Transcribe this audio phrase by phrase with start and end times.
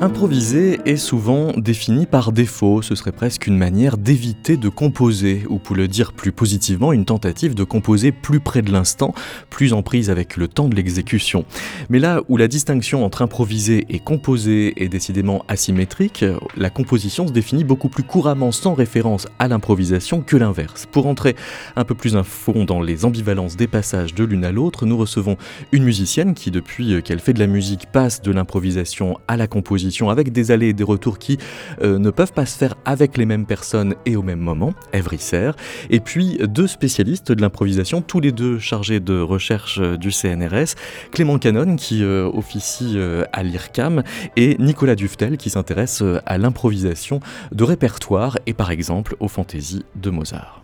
[0.00, 5.58] Improviser est souvent défini par défaut, ce serait presque une manière d'éviter de composer, ou
[5.58, 9.12] pour le dire plus positivement, une tentative de composer plus près de l'instant,
[9.50, 11.44] plus en prise avec le temps de l'exécution.
[11.90, 16.24] Mais là où la distinction entre improviser et composer est décidément asymétrique,
[16.56, 20.86] la composition se définit beaucoup plus couramment sans référence à l'improvisation que l'inverse.
[20.86, 21.34] Pour entrer
[21.74, 24.96] un peu plus à fond dans les ambivalences des passages de l'une à l'autre, nous
[24.96, 25.36] recevons
[25.72, 29.87] une musicienne qui, depuis qu'elle fait de la musique, passe de l'improvisation à la composition
[30.10, 31.38] avec des allées et des retours qui
[31.82, 35.18] euh, ne peuvent pas se faire avec les mêmes personnes et au même moment, Evry
[35.90, 40.76] et puis deux spécialistes de l'improvisation, tous les deux chargés de recherche euh, du CNRS,
[41.10, 42.98] Clément Canon qui euh, officie
[43.32, 44.02] à l'IRCAM
[44.36, 47.20] et Nicolas Duftel qui s'intéresse à l'improvisation
[47.52, 50.62] de répertoire et par exemple aux fantaisies de Mozart.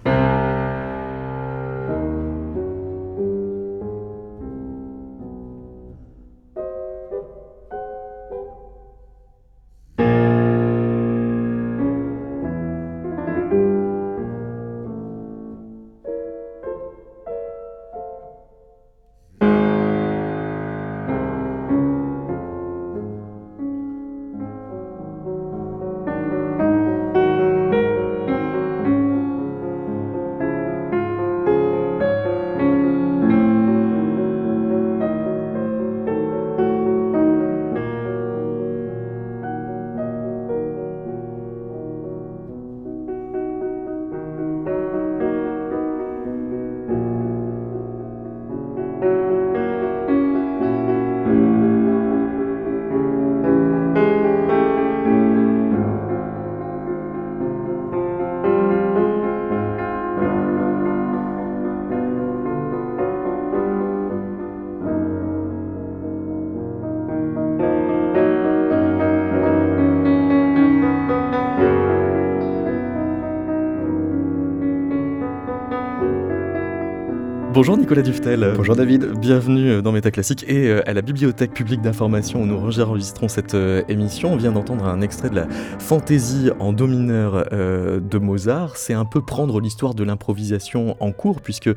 [77.65, 78.53] Bonjour Nicolas Duftel.
[78.55, 79.19] Bonjour David.
[79.19, 83.83] Bienvenue dans Métaclassique et euh, à la Bibliothèque publique d'information où nous enregistrons cette euh,
[83.89, 84.35] émission.
[84.35, 85.49] On vient d'entendre un extrait de la
[85.79, 88.77] fantaisie en do mineur euh, de Mozart.
[88.77, 91.71] C'est un peu prendre l'histoire de l'improvisation en cours puisque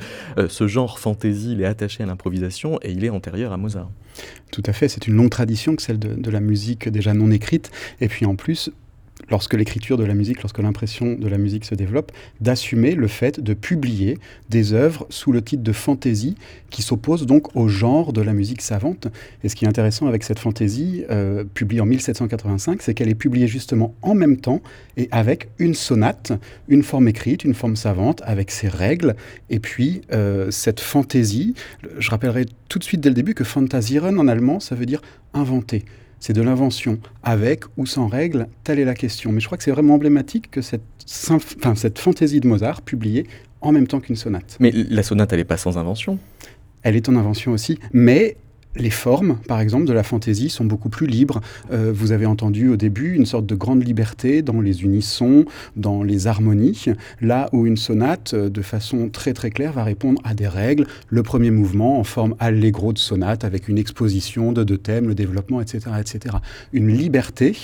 [0.50, 3.90] ce genre fantaisie il est attaché à l'improvisation et il est antérieur à Mozart.
[4.52, 7.32] Tout à fait, c'est une longue tradition que celle de, de la musique déjà non
[7.32, 7.72] écrite
[8.02, 8.72] et puis en plus
[9.30, 12.12] lorsque l'écriture de la musique, lorsque l'impression de la musique se développe,
[12.42, 14.18] d'assumer le fait de publier
[14.50, 16.36] des œuvres sous le titre de fantaisie
[16.70, 19.08] qui s'oppose donc au genre de la musique savante.
[19.44, 23.16] Et ce qui est intéressant avec cette fantaisie, euh, publiée en 1785, c'est qu'elle est
[23.16, 24.62] publiée justement en même temps
[24.96, 26.34] et avec une sonate,
[26.68, 29.16] une forme écrite, une forme savante, avec ses règles.
[29.50, 31.54] Et puis euh, cette fantaisie,
[31.98, 35.02] je rappellerai tout de suite dès le début que Fantasieren en allemand, ça veut dire
[35.34, 35.86] inventer
[36.20, 39.32] c'est de l'invention, avec ou sans règles, telle est la question.
[39.32, 43.26] Mais je crois que c'est vraiment emblématique que cette, cette fantaisie de Mozart, publiée
[43.62, 44.58] en même temps qu'une sonate.
[44.60, 46.20] Mais la sonate, elle n'est pas sans invention
[46.84, 48.38] Elle est en invention aussi, mais
[48.78, 51.42] les formes, par exemple, de la fantaisie sont beaucoup plus libres.
[51.72, 55.46] Euh, vous avez entendu au début une sorte de grande liberté dans les unissons,
[55.76, 56.86] dans les harmonies,
[57.22, 60.88] là où une sonate, euh, de façon très très claire, va répondre à des règles.
[61.10, 65.16] Le premier mouvement en forme allegro de sonate, avec une exposition de deux thèmes, le
[65.16, 66.38] développement, etc., etc.
[66.74, 67.56] Une liberté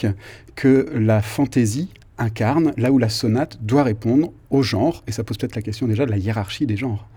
[0.55, 5.37] que la fantaisie incarne, là où la sonate doit répondre au genre, et ça pose
[5.37, 7.07] peut-être la question déjà de la hiérarchie des genres.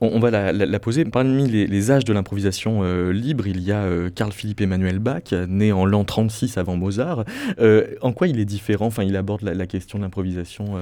[0.00, 1.04] On, va la, poser.
[1.04, 5.32] Parmi les, âges de l'improvisation euh, libre, il y a euh, Carl Philippe Emmanuel Bach,
[5.48, 7.24] né en l'an 36 avant Mozart.
[7.58, 8.86] Euh, en quoi il est différent?
[8.86, 10.74] Enfin, il aborde la, question de l'improvisation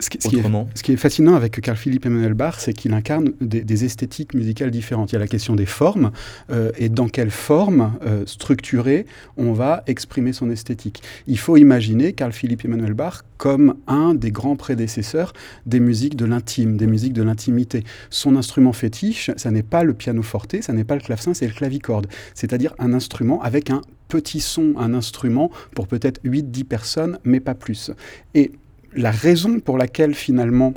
[0.00, 4.70] ce qui, est, fascinant avec Carl Philippe Emmanuel Bach, c'est qu'il incarne des, esthétiques musicales
[4.70, 5.12] différentes.
[5.12, 6.10] Il y a la question des formes
[6.50, 9.06] euh, et dans quelle forme euh, structurée
[9.36, 11.02] on va exprimer son esthétique.
[11.26, 15.32] Il faut imaginer Carl Philippe Emmanuel Bach comme un des grands prédécesseurs
[15.66, 17.84] des musiques de l'intime, des musiques de l'intimité.
[18.10, 21.46] Son instrument fétiche, ça n'est pas le piano forte, ça n'est pas le clavecin, c'est
[21.46, 27.18] le clavicorde, c'est-à-dire un instrument avec un petit son, un instrument pour peut-être 8-10 personnes,
[27.24, 27.90] mais pas plus.
[28.34, 28.52] Et
[28.94, 30.74] la raison pour laquelle finalement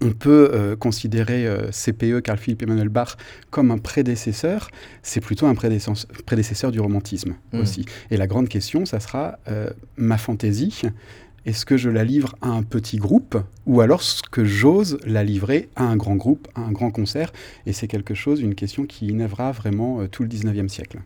[0.00, 3.16] on peut euh, considérer euh, CPE, Carl Philipp Emmanuel Bach,
[3.50, 4.70] comme un prédécesseur,
[5.02, 7.60] c'est plutôt un prédécesseur, du romantisme mmh.
[7.60, 7.84] aussi.
[8.10, 10.82] Et la grande question, ça sera euh, ma fantaisie
[11.48, 15.24] Est-ce que je la livre à un petit groupe ou alors est-ce que j'ose la
[15.24, 17.32] livrer à un grand groupe, à un grand concert?
[17.64, 20.98] Et c'est quelque chose, une question qui innévera vraiment tout le 19e siècle.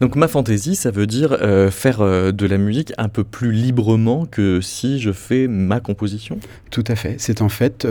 [0.00, 1.38] Donc ma fantaisie, ça veut dire
[1.70, 2.00] faire
[2.32, 6.40] de la musique un peu plus librement que si je fais ma composition?
[6.72, 7.14] Tout à fait.
[7.18, 7.86] C'est en fait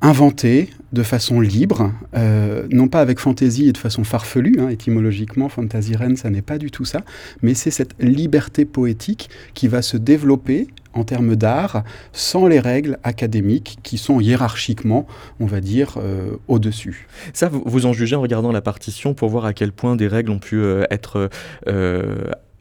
[0.00, 5.48] inventé de façon libre, euh, non pas avec fantaisie et de façon farfelue, hein, étymologiquement,
[5.48, 7.02] Fantasiren, ça n'est pas du tout ça,
[7.42, 12.98] mais c'est cette liberté poétique qui va se développer en termes d'art sans les règles
[13.02, 15.06] académiques qui sont hiérarchiquement,
[15.40, 17.06] on va dire, euh, au-dessus.
[17.34, 20.30] Ça, vous, en jugez en regardant la partition pour voir à quel point des règles
[20.30, 21.28] ont pu euh, être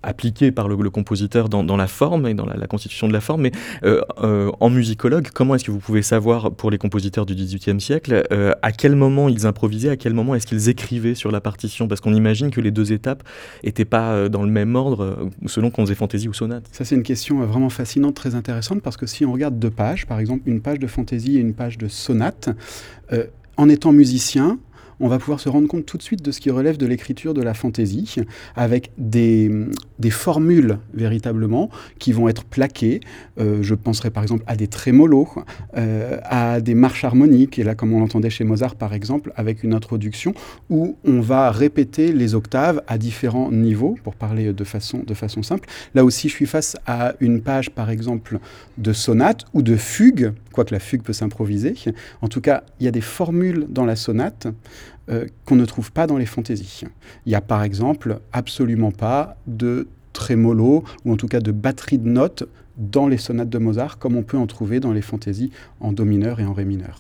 [0.04, 3.52] appliqué par le, compositeur dans, la forme et dans la, constitution de la forme, mais
[3.84, 7.82] euh, euh, en musicologue, comment est-ce que vous pouvez savoir pour les compositeurs du XVIIIe
[7.82, 11.42] siècle euh, à quel moment ils improvisaient, à quel moment est-ce qu'ils écrivaient sur la
[11.42, 11.88] partition?
[11.88, 13.24] Parce qu'on imagine que les deux étapes
[13.64, 16.66] n'étaient pas dans le même ordre selon qu'on faisait fantaisie ou sonate.
[16.72, 20.06] Ça c'est une question vraiment fascinante, très intéressante, parce que si on regarde deux pages,
[20.06, 22.50] par exemple une page de fantaisie et une page de sonate,
[23.58, 24.60] en étant musicien,
[25.00, 27.34] on va pouvoir se rendre compte tout de suite de ce qui relève de l'écriture
[27.34, 28.16] de la fantaisie,
[28.56, 29.52] avec des,
[30.10, 33.02] formules véritablement qui vont être plaquées.
[33.40, 35.30] Euh, je penserai par exemple à des trémolos,
[35.76, 39.64] euh, à des marches harmoniques, et là comme on l'entendait chez Mozart par exemple, avec
[39.64, 40.34] une introduction
[40.70, 45.44] où on va répéter les octaves à différents niveaux, pour parler de façon, de façon
[45.44, 45.68] simple.
[45.94, 48.40] Là aussi, je suis face à une page par exemple
[48.78, 51.76] de sonate ou de fugue, quoique la fugue peut s'improviser.
[52.24, 54.48] En tout cas, il y a des formules dans la sonate
[55.12, 56.82] euh, qu'on ne trouve pas dans les fantaisies.
[57.28, 62.00] Il n'y a par exemple absolument pas de trémolo ou en tout cas de batterie
[62.00, 65.52] de notes dans les sonates de Mozart comme on peut en trouver dans les fantaisies
[65.80, 66.98] en do mineur et en ré mineur.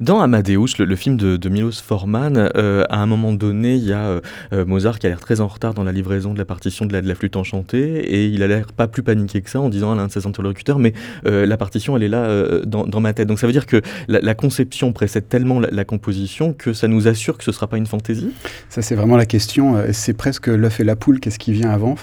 [0.00, 3.92] Dans Amadeus, le, film de, de, Milos Forman, euh, à un moment donné, il y
[3.92, 4.20] a euh,
[4.52, 6.92] euh, Mozart qui a l'air très en retard dans la livraison de la partition de
[6.92, 9.68] la, de la flûte enchantée, et il a l'air pas plus paniqué que ça en
[9.68, 10.92] disant à l'un de ses interlocuteurs, mais
[11.24, 13.28] la partition, elle est là dans, dans, ma tête.
[13.28, 17.38] Donc ça veut dire que la, conception précède tellement la, composition que ça nous assure
[17.38, 18.30] que ce ne sera pas une fantaisie?
[18.68, 19.76] Ça, c'est vraiment la question.
[19.92, 21.96] C'est presque l'œuf et la poule, qu'est-ce qui vient avant?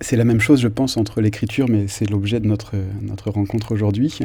[0.00, 2.72] C'est la même chose, je pense, entre l'écriture, mais c'est l'objet de notre,
[3.02, 4.18] notre rencontre aujourd'hui.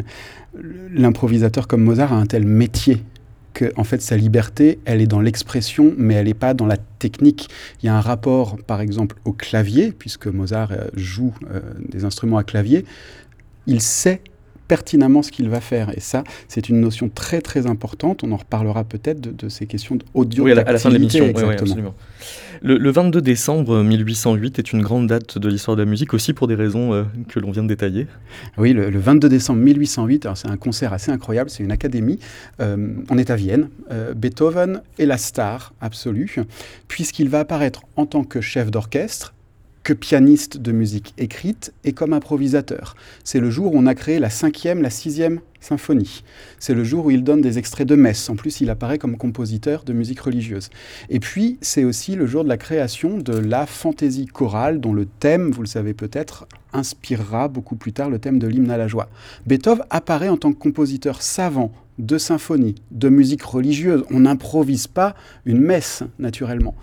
[0.91, 3.03] L'improvisateur comme Mozart a un tel métier
[3.53, 6.77] que en fait sa liberté, elle est dans l'expression, mais elle n'est pas dans la
[6.77, 7.49] technique.
[7.81, 12.05] Il y a un rapport, par exemple, au clavier, puisque Mozart euh, joue euh, des
[12.05, 12.85] instruments à clavier.
[13.65, 14.21] Il sait
[14.67, 15.95] pertinemment ce qu'il va faire.
[15.95, 18.23] Et ça, c'est une notion très très importante.
[18.23, 20.45] On en reparlera peut-être de, ces questions d'audio.
[20.45, 21.31] Oui, à la, fin de l'émission.
[21.35, 21.43] Oui,
[22.61, 26.47] le, 22 décembre 1808 est une grande date de l'histoire de la musique aussi pour
[26.47, 28.07] des raisons euh, que l'on vient de détailler.
[28.57, 32.19] Oui, le, 22 décembre 1808, c'est un concert assez incroyable, c'est une académie.
[32.59, 33.69] Euh, on est à Vienne.
[33.91, 36.35] Euh, Beethoven est la star absolue,
[36.87, 39.34] puisqu'il va apparaître en tant que chef d'orchestre
[39.85, 42.95] que pianiste de musique écrite et comme improvisateur.
[43.23, 46.23] C'est le jour où on a créé la cinquième, la sixième symphonie.
[46.59, 48.27] C'est le jour où il donne des extraits de messe.
[48.31, 50.71] En plus, il apparaît comme compositeur de musique religieuse.
[51.09, 55.05] Et puis, c'est aussi le jour de la création de la fantaisie chorale, dont le
[55.05, 58.87] thème, vous le savez peut-être, inspirera beaucoup plus tard le thème de l'hymne à la
[58.87, 59.07] joie.
[59.45, 64.03] Beethoven apparaît en tant que compositeur savant de symphonie, de musique religieuse.
[64.09, 65.15] On n'improvise pas
[65.45, 66.75] une messe, naturellement.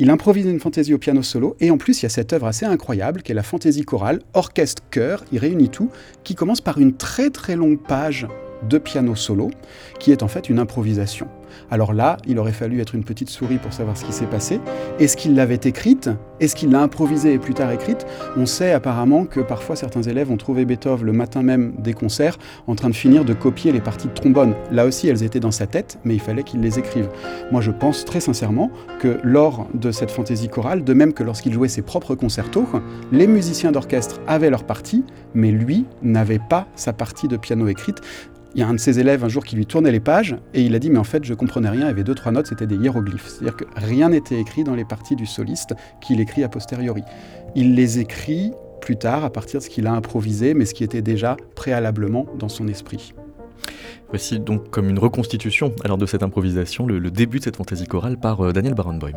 [0.00, 2.46] Il improvise une fantaisie au piano solo, et en plus il y a cette œuvre
[2.46, 5.90] assez incroyable qui est la fantaisie chorale, orchestre-chœur, il réunit tout,
[6.24, 8.26] qui commence par une très très longue page
[8.68, 9.50] de piano solo,
[9.98, 11.28] qui est en fait une improvisation.
[11.70, 14.60] Alors là, il aurait fallu être une petite souris pour savoir ce qui s'est passé.
[14.98, 16.10] Est-ce qu'il l'avait écrite?
[16.38, 18.06] Est-ce qu'il l'a improvisée et plus tard écrite?
[18.36, 22.38] On sait apparemment que parfois certains élèves ont trouvé Beethoven le matin même des concerts
[22.66, 24.54] en train de finir de copier les parties de trombone.
[24.70, 27.08] Là aussi, elles étaient dans sa tête, mais il fallait qu'il les écrive.
[27.50, 31.52] Moi, je pense très sincèrement que lors de cette fantaisie chorale, de même que lorsqu'il
[31.52, 32.66] jouait ses propres concertos,
[33.12, 38.00] les musiciens d'orchestre avaient leur partie, mais lui n'avait pas sa partie de piano écrite.
[38.54, 40.62] Il y a un de ses élèves un jour qui lui tournait les pages et
[40.62, 42.46] il a dit mais en fait je comprenais rien, il y avait deux trois notes,
[42.46, 43.28] c'était des hiéroglyphes.
[43.28, 47.02] C'est-à-dire que rien n'était écrit dans les parties du soliste qu'il écrit a posteriori.
[47.54, 50.82] Il les écrit plus tard à partir de ce qu'il a improvisé, mais ce qui
[50.82, 53.12] était déjà préalablement dans son esprit.
[54.08, 58.18] Voici donc comme une reconstitution alors de cette improvisation, le, début de cette fantaisie chorale
[58.18, 59.12] par euh, Daniel Barenboim.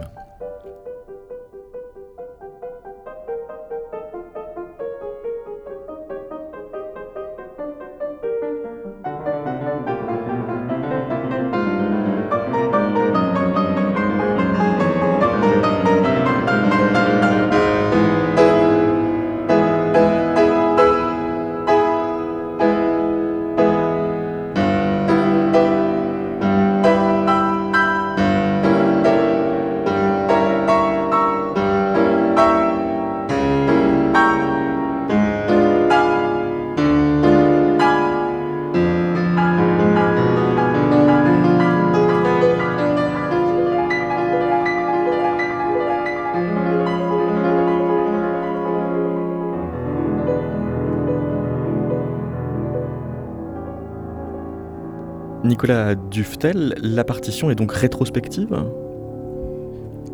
[55.54, 58.58] Nicolas Duftel, la partition est donc rétrospective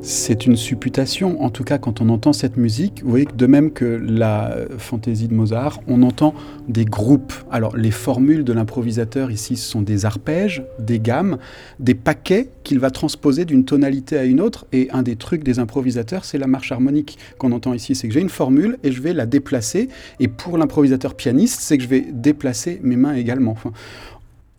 [0.02, 3.46] c'est une supputation, en tout cas quand on entend cette musique, vous voyez que de
[3.48, 6.34] même que la fantaisie de Mozart, on entend
[6.70, 7.34] des groupes.
[7.52, 11.38] Alors les formules de l'improvisateur ici sont des arpèges, des gammes,
[11.80, 14.68] des paquets qu'il va transposer d'une tonalité à une autre.
[14.72, 17.94] Et un des trucs des improvisateurs, c'est la marche harmonique qu'on entend ici.
[17.94, 19.90] C'est que j'ai une formule et je vais la déplacer.
[20.22, 23.58] Et pour l'improvisateur pianiste, c'est que je vais déplacer mes mains également.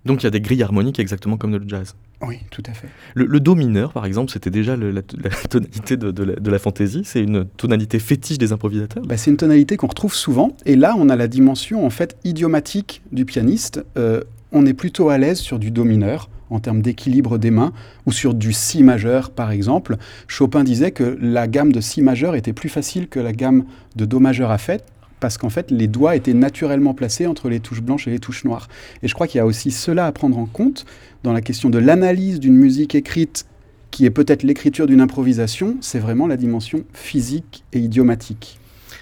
[0.04, 1.94] Donc il y a des grilles harmoniques exactement comme dans le jazz.
[2.22, 2.88] Oui, tout à fait.
[3.14, 5.02] Le, do mineur, par exemple, c'était déjà la,
[5.50, 7.02] tonalité de, la, fantaisie.
[7.04, 9.04] C'est une tonalité fétiche des improvisateurs.
[9.06, 10.56] Bah, c'est une tonalité qu'on retrouve souvent.
[10.66, 13.82] Et là, on a la dimension en fait idiomatique du pianiste.
[13.96, 17.72] Euh, on est plutôt à l'aise sur du do mineur en termes d'équilibre des mains,
[18.06, 19.96] ou sur du si majeur par exemple.
[20.26, 23.64] Chopin disait que la gamme de si majeur était plus facile que la gamme
[23.94, 24.84] de do majeur à fait,
[25.20, 28.44] parce qu'en fait, les doigts étaient naturellement placés entre les touches blanches et les touches
[28.44, 28.68] noires.
[29.02, 30.86] Et je crois qu'il y a aussi cela à prendre en compte
[31.22, 33.46] dans la question de l'analyse d'une musique écrite
[33.90, 38.58] qui est peut-être l'écriture d'une improvisation, c'est vraiment la dimension physique et idiomatique.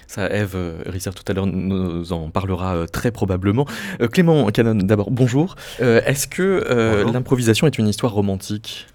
[0.07, 3.67] Ça, Eve euh, Risser tout à l'heure nous en parlera euh, très probablement.
[4.01, 5.55] Euh, Clément Canon, d'abord, bonjour.
[5.79, 8.87] Est-ce que l'improvisation est une histoire romantique?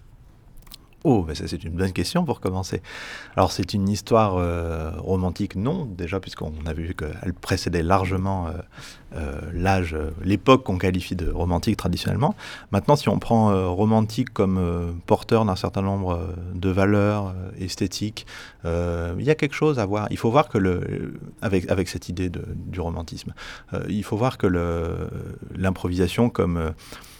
[1.07, 2.81] Oh, ben ça c'est une bonne question pour commencer.
[3.37, 8.53] Alors c'est une histoire euh, romantique, non, déjà puisqu'on a vu qu'elle précédait largement euh,
[9.15, 9.95] euh, l'âge,
[10.25, 12.35] l'époque qu'on qualifie de romantique traditionnellement.
[12.73, 18.27] Maintenant, si on prend romantique comme porteur d'un certain nombre de valeurs esthétiques,
[18.65, 20.09] il y a quelque chose à voir.
[20.11, 23.35] Il faut voir que le, avec, cette idée du romantisme,
[23.89, 24.47] il faut voir que
[25.55, 26.73] l'improvisation comme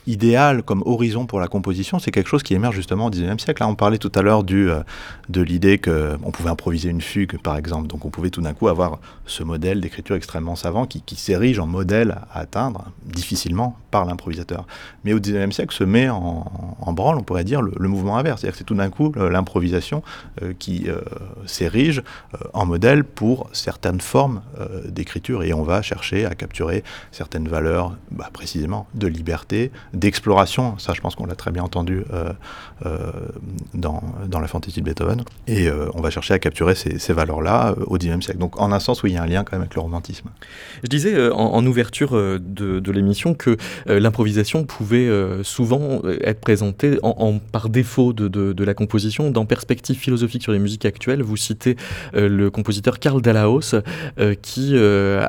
[0.07, 3.63] idéal comme horizon pour la composition, c'est quelque chose qui émerge justement au XIXe siècle.
[3.63, 4.83] Là, on parlait tout à l'heure euh,
[5.29, 7.87] de l'idée qu'on pouvait improviser une fugue, par exemple.
[7.87, 11.67] Donc on pouvait tout d'un coup avoir ce modèle d'écriture extrêmement savant qui, s'érige en
[11.67, 14.67] modèle à atteindre difficilement par l'improvisateur.
[15.05, 18.41] Mais au XIXe siècle se met en, branle, on pourrait dire, le, mouvement inverse.
[18.41, 20.03] C'est-à-dire que c'est tout d'un coup l'improvisation
[20.43, 21.01] euh, qui euh,
[21.47, 22.03] s'érige
[22.53, 24.43] en modèle pour certaines formes
[24.87, 26.83] d'écriture et on va chercher à capturer
[27.13, 30.79] certaines valeurs, bah, précisément, de liberté, d'exploration.
[30.79, 32.33] Ça, je pense qu'on l'a très bien entendu euh,
[32.85, 33.13] euh,
[33.75, 34.03] dans,
[34.41, 35.23] la fantaisie de Beethoven.
[35.47, 38.41] Et euh, on va chercher à capturer ces, valeurs-là au XIXe siècle.
[38.41, 40.29] Donc, en un sens, oui, il y a un lien quand même avec le romantisme.
[40.83, 45.09] Je disais en, ouverture de, l'émission que l'improvisation pouvait
[45.43, 49.31] souvent être présentée en, par défaut de, la composition.
[49.31, 51.77] Dans Perspective philosophique sur les musiques actuelles, vous citez
[52.13, 53.77] le compositeur Karl Dallaos
[54.43, 54.77] qui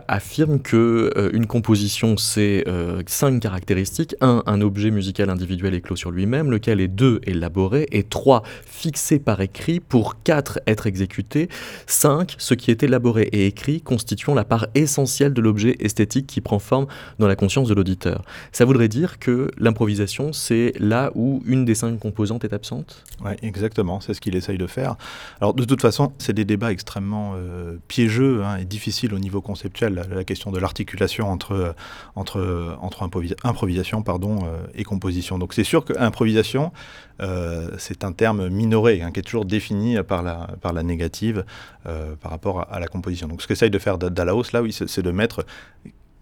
[0.07, 2.65] affirme que une composition, c'est
[3.05, 4.15] cinq caractéristiques.
[4.21, 9.19] Un un objet musical individuel éclos sur lui-même, lequel est deux élaboré et trois fixé
[9.19, 11.49] par écrit pour quatre être exécuté,
[11.87, 16.39] cinq ce qui est élaboré et écrit constituant la part essentielle de l'objet esthétique qui
[16.39, 16.87] prend forme
[17.19, 18.23] dans la conscience de l'auditeur.
[18.53, 23.03] Ça voudrait dire que l'improvisation, c'est là où une des cinq composantes est absente?
[23.23, 24.95] Oui, exactement, c'est ce qu'il essaye de faire.
[25.41, 29.41] Alors de toute façon, c'est des débats extrêmement euh, piégeux hein, et difficiles au niveau
[29.41, 31.75] conceptuel, la, question de l'articulation entre,
[32.15, 33.03] entre, entre
[33.43, 35.37] improvisation pardon, euh, et composition.
[35.37, 36.71] Donc c'est sûr qu'improvisation,
[37.21, 41.45] euh, c'est un terme minoré, hein, qui est toujours défini par la, par la négative
[41.85, 43.27] euh, par rapport à, la composition.
[43.27, 45.45] Donc ce qu'essaye de faire Dalaos, là, c'est de mettre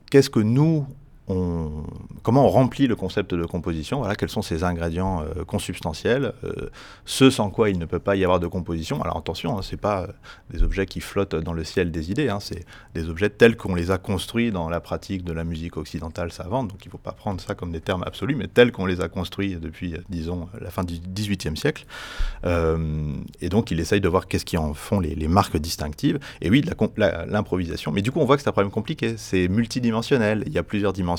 [0.10, 0.88] qu'est-ce que nous,
[1.28, 6.70] comment on remplit le concept de composition, voilà, quels sont ces ingrédients euh, consubstantiels, euh,
[7.06, 9.02] ce sans quoi il ne peut pas y avoir de composition.
[9.02, 10.08] Alors attention, hein, ce n'est pas euh,
[10.50, 13.74] des objets qui flottent dans le ciel des idées, hein, c'est des objets tels qu'on
[13.74, 16.98] les a construits dans la pratique de la musique occidentale savante, donc il ne faut
[16.98, 20.50] pas prendre ça comme des termes absolus, mais tels qu'on les a construits depuis, disons,
[20.60, 21.86] la fin du XVIIIe siècle.
[22.44, 26.20] et donc il essaye de voir qu'est-ce qui en font les, marques distinctives.
[26.42, 26.64] Et oui,
[26.98, 30.58] l'improvisation, mais du coup on voit que c'est un problème compliqué, c'est multidimensionnel, il y
[30.58, 31.13] a plusieurs dimensions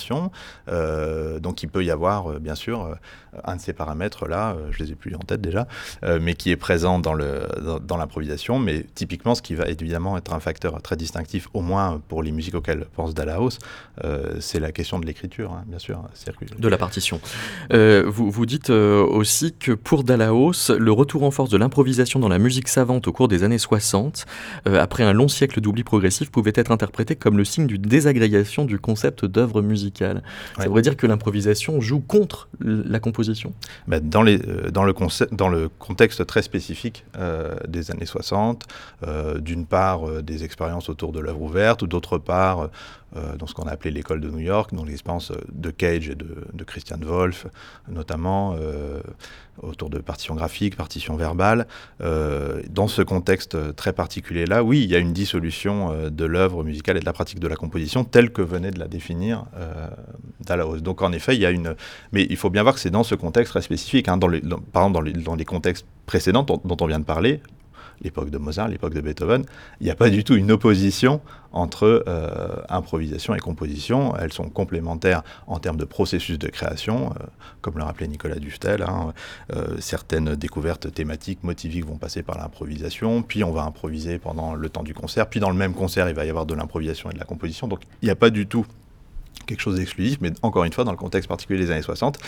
[0.68, 2.94] euh, donc il peut y avoir, euh, bien sûr, euh,
[3.44, 5.66] un de ces paramètres là, je les ai plus en tête déjà,
[6.20, 8.58] mais qui est présent dans l'improvisation.
[8.58, 12.22] Dans, mais typiquement, ce qui va évidemment être un facteur très distinctif, au moins pour
[12.22, 13.58] les musiques auxquelles pense Dallaos,
[14.38, 16.00] c'est la question de l'écriture, hein, bien sûr.
[16.60, 17.20] De la partition.
[17.72, 22.38] vous, vous dites aussi que pour Dallaos, le retour en force de l'improvisation dans la
[22.38, 24.26] musique savante au cours des années 60,
[24.66, 28.78] après un long siècle d'oubli progressif, pouvait être interprété comme le signe d'une désagrégation du
[28.78, 30.22] concept d'œuvre musicale musicale.
[30.56, 33.52] Ça voudrait dire que l'improvisation joue contre la composition
[33.86, 38.06] bah, dans, les, euh, dans, le concept, dans le contexte très spécifique euh, des années
[38.06, 38.64] 60,
[39.06, 42.68] euh, d'une part des expériences autour de l'œuvre ouverte, ou d'autre part
[43.38, 46.64] dans ce qu'on a appelé l'école de New York, dans l'expérience de Cage et de,
[46.64, 47.47] Christian Wolff,
[47.88, 48.56] notamment
[49.62, 51.66] autour de partitions graphiques, partitions verbales.
[52.00, 57.00] dans ce contexte très particulier-là, oui, il y a une dissolution de l'œuvre musicale et
[57.00, 59.44] de la pratique de la composition telle que venait de la définir
[60.40, 60.66] Dallas.
[60.80, 61.75] Donc en effet, il y a une...
[62.12, 64.09] Mais il faut bien voir que c'est dans ce contexte très spécifique.
[64.09, 64.40] Hein, dans les,
[64.73, 67.40] par exemple, dans les, contextes précédents dont, on vient de parler,
[68.02, 69.44] l'époque de Mozart, l'époque de Beethoven,
[69.80, 71.20] il n'y a pas du tout une opposition
[71.52, 74.14] entre euh, improvisation et composition.
[74.16, 77.24] Elles sont complémentaires en termes de processus de création, euh,
[77.60, 78.82] comme le rappelait Nicolas Duftel.
[78.82, 79.12] Hein.
[79.54, 84.68] Euh, certaines découvertes thématiques, motiviques vont passer par l'improvisation, puis on va improviser pendant le
[84.68, 87.14] temps du concert, puis dans le même concert, il va y avoir de l'improvisation et
[87.14, 87.68] de la composition.
[87.68, 88.66] Donc il n'y a pas du tout
[89.44, 92.18] quelque chose d'exclusif, mais encore une fois, dans le contexte particulier des années 60,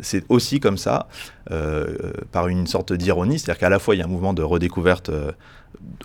[0.00, 1.08] c'est aussi comme ça,
[1.50, 4.42] euh, par une sorte d'ironie, c'est-à-dire qu'à la fois il y a un mouvement de
[4.42, 5.32] redécouverte euh,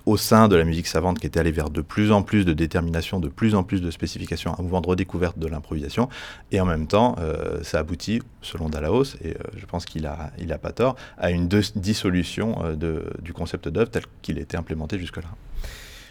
[0.06, 2.54] au sein de la musique savante qui était allé vers de plus en plus de
[2.54, 6.10] détermination, de plus en plus de spécification, un mouvement de redécouverte de l'improvisation,
[6.52, 10.54] et en même temps, euh, ça aboutit, selon Dalaos, et je pense qu'il a, il
[10.54, 12.56] a pas tort, à une dissolution
[13.22, 15.28] du concept d'œuvre tel qu'il était implémenté jusque-là.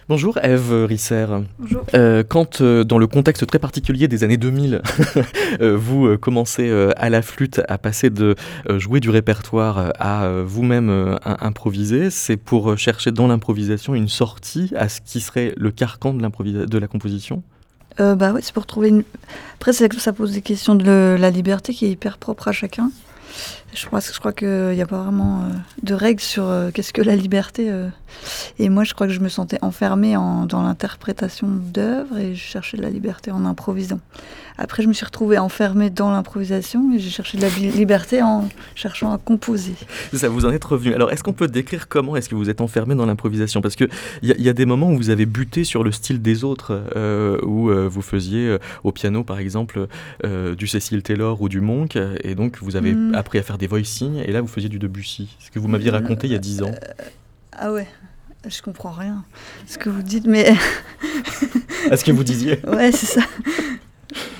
[0.09, 1.27] Bonjour Eve Risser.
[1.59, 1.83] Bonjour.
[1.95, 4.81] Euh, quand euh, dans le contexte très particulier des années 2000,
[5.61, 8.37] euh, vous commencez à la flûte à passer de
[8.77, 15.01] jouer du répertoire à vous-même improviser, c'est pour chercher dans l'improvisation une sortie à ce
[15.01, 17.43] qui serait le carcan de, de la composition?
[17.99, 19.03] Bah ouais, c'est pour trouver une.
[19.55, 22.91] Après, ça pose des questions de la liberté qui est hyper propre à chacun.
[23.77, 25.53] Je crois, je crois qu'il n'y a pas vraiment euh,
[25.83, 27.71] de règles sur euh, qu'est-ce que la liberté.
[27.71, 27.89] Euh.
[28.59, 32.79] Et moi, je crois que je me sentais enfermée dans l'interprétation d'œuvres et je cherchais
[32.79, 34.01] de la liberté en improvisant.
[34.57, 38.49] Après, je me suis retrouvée enfermée dans l'improvisation et j'ai cherché de la liberté en
[38.75, 39.75] cherchant à composer.
[40.15, 40.95] Ça vous en est revenu.
[40.95, 43.61] Alors, est-ce qu'on peut décrire comment est-ce que vous êtes enfermée dans l'improvisation?
[43.61, 43.91] Parce qu'il
[44.23, 46.73] y, y, a des moments où vous avez buté sur le style des autres,
[47.45, 49.89] où vous faisiez au piano, par exemple,
[50.25, 53.15] du Cecil Taylor ou du Monk, et donc vous avez hmm.
[53.15, 55.37] appris à faire des voicings, et là vous faisiez du Debussy.
[55.39, 56.73] Ce que vous m'aviez raconté il y a dix ans.
[57.53, 57.87] ah ouais
[58.49, 59.25] je comprends rien
[59.67, 60.53] ce que vous dites, mais.
[61.91, 63.23] à ce que vous disiez Ouais, c'est ça.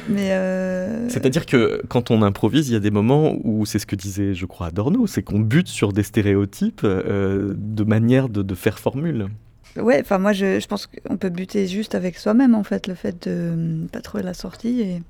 [0.09, 3.87] Mais euh, C'est-à-dire que quand on improvise, il y a des moments où c'est ce
[3.87, 8.55] que disait, je crois, Adorno, c'est qu'on bute sur des stéréotypes euh, de manière de,
[8.55, 9.29] faire formule.
[9.77, 12.95] Ouais, enfin moi je, je pense qu'on peut buter juste avec soi-même en fait, le
[12.95, 14.81] fait de ne pas trouver la sortie.
[14.81, 15.03] Et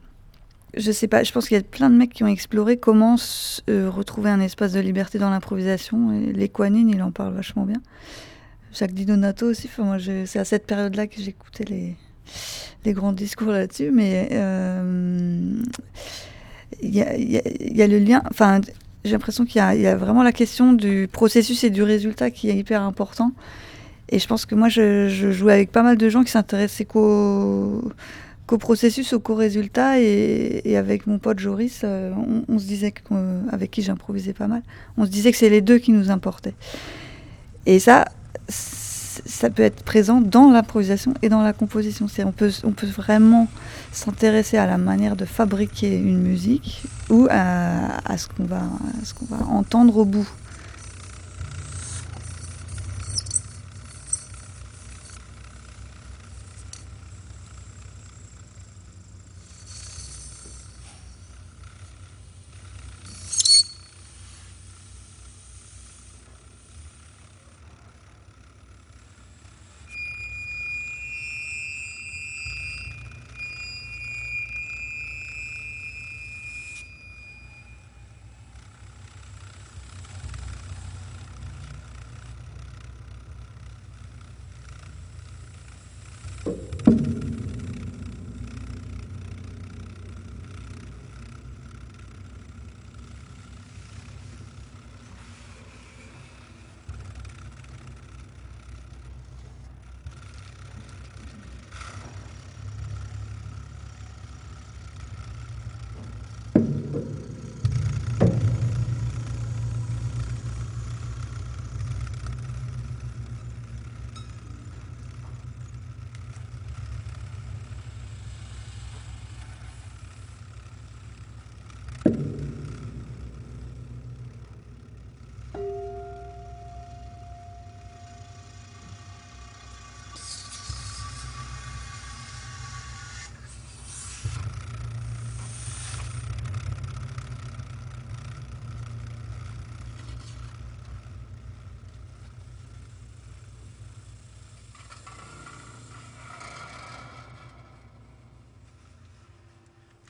[0.77, 3.17] je sais pas, je pense qu'il y a plein de mecs qui ont exploré comment
[3.69, 6.13] euh, retrouver un espace de liberté dans l'improvisation.
[6.13, 7.81] Et Lequanine, il en parle vachement bien.
[8.73, 9.69] Jacques Di Donato aussi.
[9.73, 15.63] Enfin, c'est à cette période-là que j'écoutais les, grands discours là-dessus, mais euh,
[16.83, 18.23] il y, a, le lien.
[18.31, 18.61] Enfin,
[19.05, 22.57] j'ai l'impression qu'il y, a vraiment la question du processus et du résultat qui est
[22.57, 23.33] hyper important.
[24.09, 27.91] Et je pense que moi, je, jouais avec pas mal de gens qui s'intéressaient qu'au
[28.47, 30.01] processus, au co-résultat.
[30.01, 32.13] Et, avec mon pote Joris, euh,
[32.49, 32.95] on, se disait,
[33.51, 34.63] avec qui j'improvisais pas mal,
[34.97, 36.55] on se disait que c'est les deux qui nous importaient.
[37.67, 38.05] Et ça,
[38.49, 42.07] ça peut être présent dans l'improvisation et dans la composition.
[42.25, 43.49] On peut, on peut vraiment
[43.93, 48.63] s'intéresser à la manière de fabriquer une musique ou à, ce qu'on va
[49.49, 50.29] entendre au bout.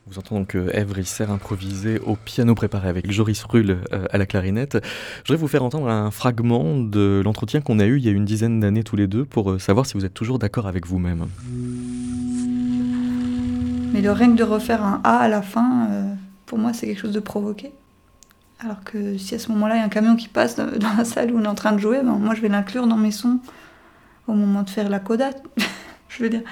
[0.08, 4.24] Vous entendez donc Eve Risser improviser au piano préparé avec Joris Rull euh, à la
[4.24, 4.78] clarinette.
[5.24, 8.12] Je voudrais vous faire entendre un fragment de l'entretien qu'on a eu il y a
[8.12, 10.86] une dizaine d'années tous les deux pour euh, savoir si vous êtes toujours d'accord avec
[10.86, 11.26] vous-même.
[13.92, 16.14] Mais le règne de refaire un A à la fin, euh,
[16.46, 17.72] pour moi, c'est quelque chose de provoqué.
[18.60, 21.04] Alors que si à ce moment-là, il y a un camion qui passe dans la
[21.04, 23.10] salle où on est en train de jouer, ben, moi, je vais l'inclure dans mes
[23.10, 23.40] sons
[24.28, 25.30] au moment de faire la coda.
[26.08, 26.42] je veux dire.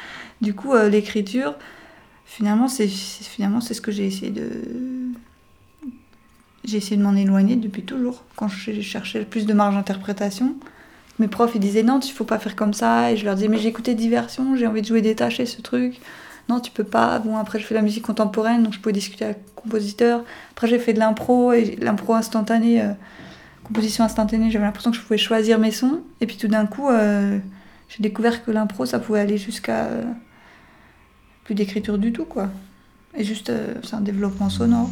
[0.40, 1.54] Du coup, l'écriture,
[2.26, 4.50] finalement, c'est finalement c'est ce que j'ai essayé de
[6.64, 8.24] j'ai essayé de m'en éloigner depuis toujours.
[8.36, 10.56] Quand je cherchais plus de marge d'interprétation,
[11.18, 13.48] mes profs ils disaient non, il faut pas faire comme ça, et je leur disais
[13.48, 16.00] mais j'ai écouté diversion, j'ai envie de jouer détaché ce truc.
[16.48, 17.18] Non, tu peux pas.
[17.20, 20.24] Bon, après, je fais de la musique contemporaine, donc je pouvais discuter avec le compositeur.
[20.52, 22.92] Après, j'ai fait de l'impro, et l'impro instantanée, euh,
[23.64, 26.02] composition instantanée, j'avais l'impression que je pouvais choisir mes sons.
[26.20, 27.38] Et puis tout d'un coup, euh,
[27.88, 30.04] j'ai découvert que l'impro, ça pouvait aller jusqu'à euh,
[31.44, 32.48] plus d'écriture du tout, quoi.
[33.16, 34.90] Et juste, euh, c'est un développement sonore.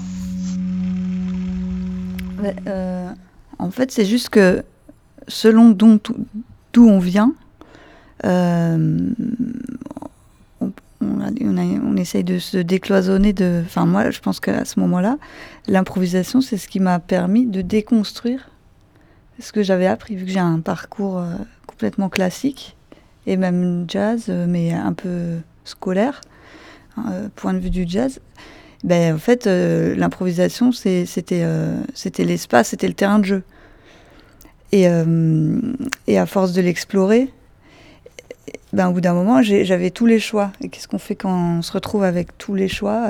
[2.66, 3.10] Euh,
[3.58, 4.62] en fait, c'est juste que
[5.28, 5.98] selon d'où
[6.76, 7.32] on vient,
[8.24, 9.10] euh,
[10.60, 13.62] on, on, essaye de se décloisonner de.
[13.64, 15.18] Enfin, moi, je pense qu'à ce moment-là,
[15.66, 18.50] l'improvisation, c'est ce qui m'a permis de déconstruire
[19.40, 21.24] ce que j'avais appris, vu que j'ai un parcours
[21.66, 22.76] complètement classique
[23.26, 26.20] et même jazz, mais un peu scolaire.
[26.98, 28.20] Euh, point de vue du jazz,
[28.84, 33.42] ben, en fait, euh, l'improvisation, c'était euh, c'était l'espace, c'était le terrain de jeu.
[34.72, 37.28] Et, à force de l'explorer,
[38.72, 40.50] ben, au bout d'un moment, j'avais tous les choix.
[40.62, 43.06] Et qu'est-ce qu'on fait quand on se retrouve avec tous les choix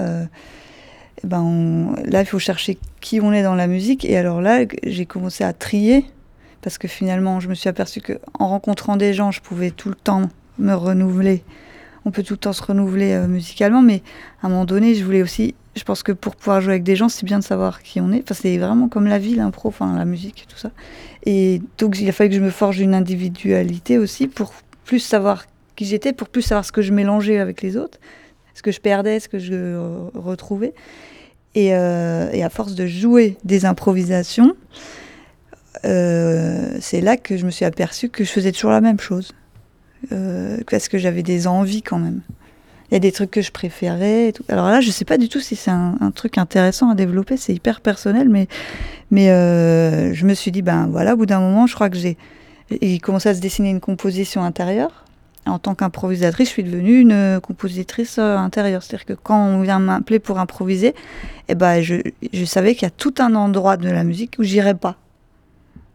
[1.22, 4.04] ben Là, il faut chercher qui on est dans la musique.
[4.04, 6.04] Et alors là, j'ai commencé à trier.
[6.62, 9.94] Parce que finalement, je me suis aperçu qu'en rencontrant des gens, je pouvais tout le
[9.94, 11.44] temps me renouveler
[12.04, 14.02] on peut tout le temps se renouveler euh, musicalement, mais
[14.42, 16.96] à un moment donné, je voulais aussi, je pense que pour pouvoir jouer avec des
[16.96, 18.22] gens, c'est bien de savoir qui on est.
[18.22, 20.70] Enfin, c'est vraiment comme la vie, l'impro, enfin la musique, tout ça.
[21.24, 24.52] Et donc, il a fallu que je me forge une individualité aussi pour
[24.84, 27.98] plus savoir qui j'étais, pour plus savoir ce que je mélangeais avec les autres,
[28.54, 29.76] ce que je perdais, ce que je
[30.14, 30.74] retrouvais.
[31.54, 34.56] Et, euh, et à force de jouer des improvisations,
[35.84, 39.32] euh, c'est là que je me suis aperçue que je faisais toujours la même chose
[40.10, 42.20] euh, parce que j'avais des envies quand même.
[42.90, 44.34] Il y a des trucs que je préférais.
[44.48, 47.54] Alors là, je sais pas du tout si c'est un, truc intéressant à développer, c'est
[47.54, 48.48] hyper personnel, mais,
[49.10, 51.96] mais euh, je me suis dit, ben voilà, au bout d'un moment, je crois que
[51.96, 52.18] j'ai.
[52.80, 55.04] Il commençait à se dessiner une composition intérieure.
[55.46, 58.82] En tant qu'improvisatrice, je suis devenue une compositrice euh, intérieure.
[58.82, 60.94] C'est-à-dire que quand on vient m'appeler pour improviser,
[61.48, 61.96] eh ben, je,
[62.44, 64.96] savais qu'il y a tout un endroit de la musique où j'irais pas.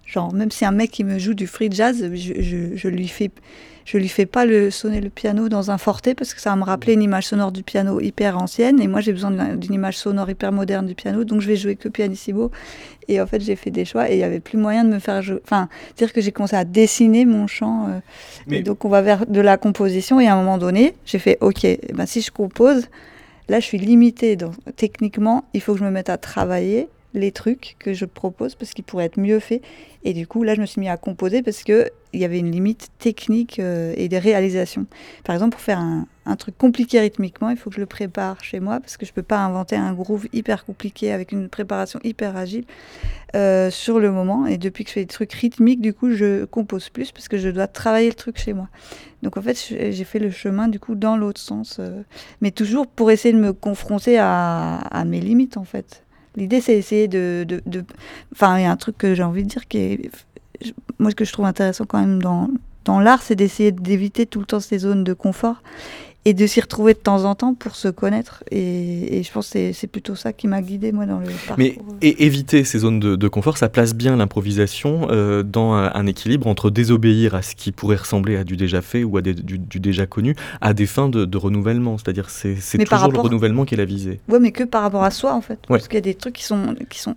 [0.06, 3.30] Genre, même si un mec qui me joue du free jazz, je, je lui fais
[3.88, 6.58] je lui fais pas le, sonner le piano dans un forté parce que ça va
[6.58, 8.82] me rappeler une image sonore du piano hyper ancienne.
[8.82, 11.24] Et moi j'ai besoin d'une image sonore hyper moderne du piano.
[11.24, 12.52] Donc je vais jouer que pianissimo.
[13.08, 15.00] Et en fait j'ai fait des choix et il y avait plus moyen de me
[15.00, 18.00] faire jouer enfin dire que j'ai commencé à dessiner mon chant euh,
[18.48, 18.62] Mais...
[18.62, 20.20] donc on va vers de la composition.
[20.20, 22.90] Et à un moment donné j'ai fait ok eh ben si je compose
[23.48, 27.32] là je suis limitée donc techniquement il faut que je me mette à travailler les
[27.32, 29.62] trucs que je propose parce qu'ils pourraient être mieux faits.
[30.04, 32.52] Et du coup, là, je me suis mis à composer parce qu'il y avait une
[32.52, 34.86] limite technique euh, et des réalisations.
[35.26, 36.06] Par exemple, pour faire un,
[36.38, 39.16] truc compliqué rythmiquement, il faut que je le prépare chez moi parce que je ne
[39.16, 42.66] peux pas inventer un groove hyper compliqué avec une préparation hyper agile
[43.36, 44.46] euh, sur le moment.
[44.46, 47.38] Et depuis que je fais des trucs rythmiques, du coup, je compose plus parce que
[47.38, 48.70] je dois travailler le truc chez moi.
[49.24, 52.04] Donc en fait, j'ai fait le chemin du coup dans l'autre sens, euh,
[52.40, 56.04] mais toujours pour essayer de me confronter à, à mes limites en fait.
[56.38, 57.46] L'idée, c'est essayer de,
[58.32, 60.12] Enfin, il y a un truc que j'ai envie de dire qui est.
[61.00, 62.50] Moi, ce que je trouve intéressant quand même dans,
[62.86, 65.62] dans l'art, c'est d'essayer d'éviter tout le temps ces zones de confort
[66.28, 68.44] et de s'y retrouver de temps en temps pour se connaître.
[68.52, 71.56] Et, je pense que c'est plutôt ça qui m'a guidé, moi, dans le parcours.
[71.58, 76.48] Mais et éviter ces zones de, confort, ça place bien l'improvisation euh, dans un, équilibre
[76.48, 80.06] entre désobéir à ce qui pourrait ressembler à du déjà fait ou à du, déjà
[80.06, 81.98] connu, à des fins de, renouvellement.
[81.98, 84.20] C'est-à-dire c'est toujours le renouvellement qui est la visée.
[84.28, 85.60] Oui, mais que par rapport à soi, en fait.
[85.66, 87.16] Parce qu'il y a des trucs qui sont, qui sont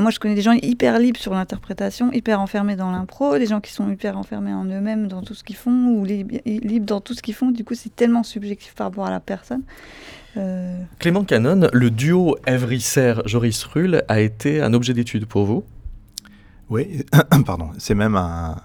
[0.00, 3.60] moi, je connais des gens hyper libres sur l'interprétation, hyper enfermés dans l'impro, des gens
[3.60, 7.14] qui sont hyper enfermés en eux-mêmes dans tout ce qu'ils font, ou libres dans tout
[7.14, 7.50] ce qu'ils font.
[7.50, 9.62] Du coup, c'est tellement subjectif par rapport à la personne.
[10.38, 15.64] Euh, Clément Canon, le duo Evry-Joris Rull a été un objet d'étude pour vous?
[16.70, 17.04] Oui,
[17.46, 17.70] pardon.
[17.76, 18.56] C'est même un,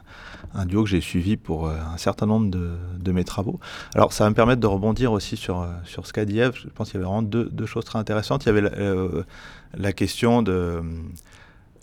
[0.65, 3.59] duo que j'ai suivi pour euh, un certain nombre de, mes travaux.
[3.95, 6.53] Alors, ça va me permettre de rebondir aussi sur, euh, sur ce qu'a dit Eve.
[6.55, 8.45] Je pense qu'il y avait vraiment deux, choses très intéressantes.
[8.45, 8.69] Il y avait
[9.77, 10.81] la question de,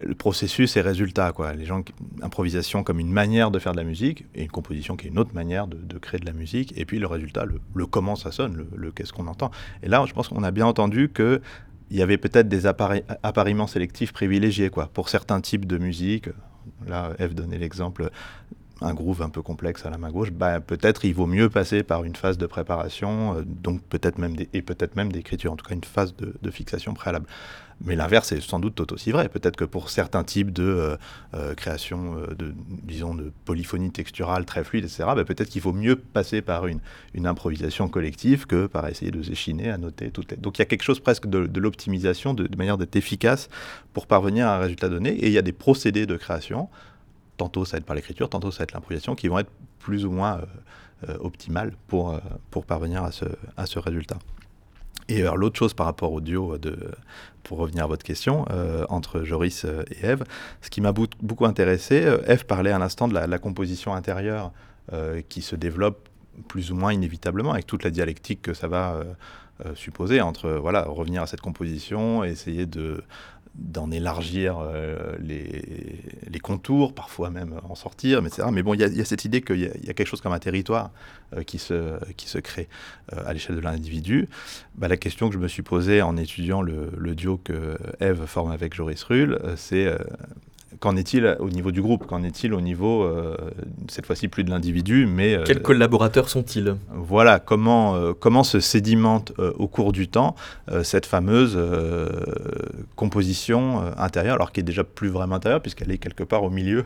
[0.00, 1.32] le processus et résultat.
[1.32, 1.54] Quoi.
[1.54, 1.82] Les gens,
[2.22, 5.18] improvisation comme une manière de faire de la musique, et une composition qui est une
[5.18, 8.66] autre manière de, créer de la musique, et puis le résultat, le, comment ça sonne,
[8.74, 9.50] le, qu'est-ce qu'on entend.
[9.82, 11.40] Et là, je pense qu'on a bien entendu que
[11.90, 16.28] il y avait peut-être des appariements sélectifs privilégiés quoi, pour certains types de musique.
[16.88, 18.10] Là, Eve donnait l'exemple
[18.80, 21.82] un groove un peu complexe à la main gauche, bah, peut-être il vaut mieux passer
[21.82, 25.64] par une phase de préparation, euh, donc peut-être même et peut-être même d'écriture, en tout
[25.64, 27.26] cas une phase de, fixation préalable.
[27.84, 29.28] Mais l'inverse est sans doute tout aussi vrai.
[29.28, 30.96] Peut-être que pour certains types de euh,
[31.34, 35.96] euh, création, de, disons, de polyphonie texturale très fluide, etc., bah, peut-être qu'il vaut mieux
[35.96, 36.80] passer par une,
[37.26, 40.38] improvisation collective que par essayer de s'échiner à noter toutes.
[40.38, 43.48] Donc il y a quelque chose presque de, l'optimisation, de manière d'être efficace
[43.92, 45.10] pour parvenir à un résultat donné.
[45.10, 46.68] Et il y a des procédés de création
[47.36, 50.06] tantôt ça va être par l'écriture, tantôt ça va être l'improvisation, qui vont être plus
[50.06, 50.44] ou moins euh,
[51.08, 52.18] euh, optimales pour, euh,
[52.50, 54.18] pour parvenir à ce, à ce résultat.
[55.08, 56.78] Et l'autre chose par rapport au duo, de,
[57.42, 58.46] pour revenir à votre question,
[58.88, 60.24] entre Joris et Eve,
[60.62, 64.50] ce qui m'a beaucoup intéressé, Eve parlait à l'instant de la, composition intérieure
[65.28, 66.08] qui se développe
[66.48, 69.02] plus ou moins inévitablement avec toute la dialectique que ça va
[69.74, 73.04] supposer entre voilà revenir à cette composition, essayer de
[73.54, 78.48] d'en élargir euh, les, contours, parfois même en sortir, etc.
[78.52, 80.90] Mais bon, il y, a cette idée qu'il y, a quelque chose comme un territoire
[81.34, 82.68] euh, qui, se, qui se crée
[83.12, 84.28] euh, à l'échelle de l'individu.
[84.74, 88.26] Bah, la question que je me suis posée en étudiant le, le duo que Eve
[88.26, 89.96] forme avec Joris Rull, c'est
[90.80, 92.06] Qu'en est-il au niveau du groupe?
[92.06, 93.36] Qu'en est-il au niveau, euh,
[93.88, 95.34] cette fois-ci, plus de l'individu, mais...
[95.34, 96.76] Euh, Quels collaborateurs sont-ils?
[96.92, 100.34] Voilà, comment, euh, comment se sédimente au cours du temps
[100.82, 101.58] cette fameuse
[102.96, 106.84] composition intérieure, alors qui est déjà plus vraiment intérieure, puisqu'elle est quelque part au milieu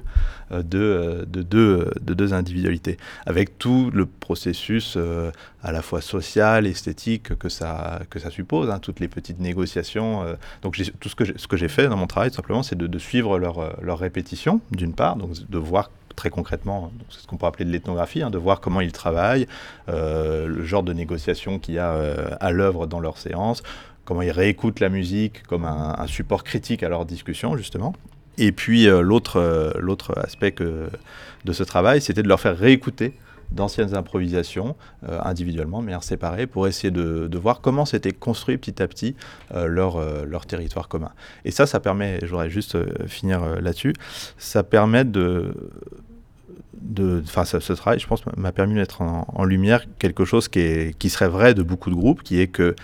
[0.51, 2.97] de, de, deux, de deux individualités,
[3.27, 4.99] avec tout le processus
[5.63, 10.25] à la fois social, esthétique que ça, que ça suppose, hein, toutes les petites négociations.
[10.63, 13.78] donc tout ce que j'ai fait dans mon travail, simplement, c'est de, de, suivre leur
[13.81, 17.71] leur répétition, d'une part, donc de voir très concrètement, c'est ce qu'on peut appeler de
[17.71, 19.47] l'ethnographie, hein, de voir comment ils travaillent,
[19.89, 23.63] euh, le genre de négociation qu'il y a euh, à l'œuvre dans leurs séances,
[24.05, 27.95] comment ils réécoutent la musique comme un, support critique à leur discussion, justement.
[28.37, 33.15] Et puis euh, l'autre l'autre aspect de ce travail, c'était de leur faire réécouter
[33.51, 34.77] d'anciennes improvisations
[35.09, 39.15] euh, individuellement, mais séparées, pour essayer de, voir comment s'était construit petit à petit
[39.55, 41.11] euh, leur, euh, leur territoire commun.
[41.45, 43.95] Et ça, ça permet, je voudrais juste finir là-dessus,
[44.39, 45.53] ça permet de
[47.25, 51.11] enfin ce, travail, je pense, m'a permis de mettre en, lumière quelque chose qui, qui
[51.11, 52.75] serait vrai de beaucoup de groupes, qui est que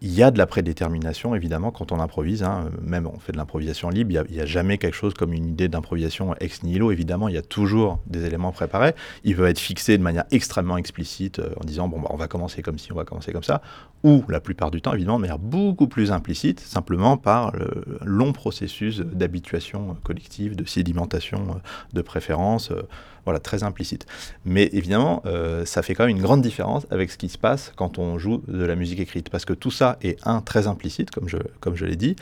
[0.00, 2.42] il y a de la prédétermination, évidemment, quand on improvise.
[2.42, 2.70] Hein.
[2.82, 5.68] Même on fait de l'improvisation libre, il n'y a, jamais quelque chose comme une idée
[5.68, 6.92] d'improvisation ex nihilo.
[6.92, 8.94] Évidemment, il y a toujours des éléments préparés.
[9.24, 12.28] Il peut être fixé de manière extrêmement explicite euh, en disant bon, bah, on va
[12.28, 13.60] commencer comme ci, on va commencer comme ça.
[14.04, 18.32] Ou la plupart du temps, évidemment, de manière beaucoup plus implicite, simplement par le long
[18.32, 21.58] processus d'habituation collective, de sédimentation euh,
[21.92, 22.70] de préférence.
[22.70, 22.82] Euh,
[23.28, 24.06] voilà, très implicite.
[24.46, 27.74] Mais évidemment, euh, ça fait quand même une grande différence avec ce qui se passe
[27.76, 29.28] quand on joue de la musique écrite.
[29.28, 32.16] Parce que tout ça est, un, très implicite, comme je, l'ai dit.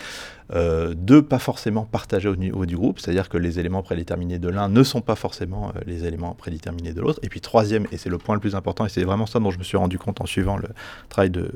[0.52, 2.98] Euh, deux, pas forcément partagé au niveau du groupe.
[2.98, 6.92] C'est-à-dire que les éléments prédéterminés de l'un ne sont pas forcément euh, les éléments prédéterminés
[6.92, 7.20] de l'autre.
[7.22, 9.52] Et puis troisième, et c'est le point le plus important, et c'est vraiment ça dont
[9.52, 10.68] je me suis rendu compte en suivant le
[11.08, 11.48] travail de,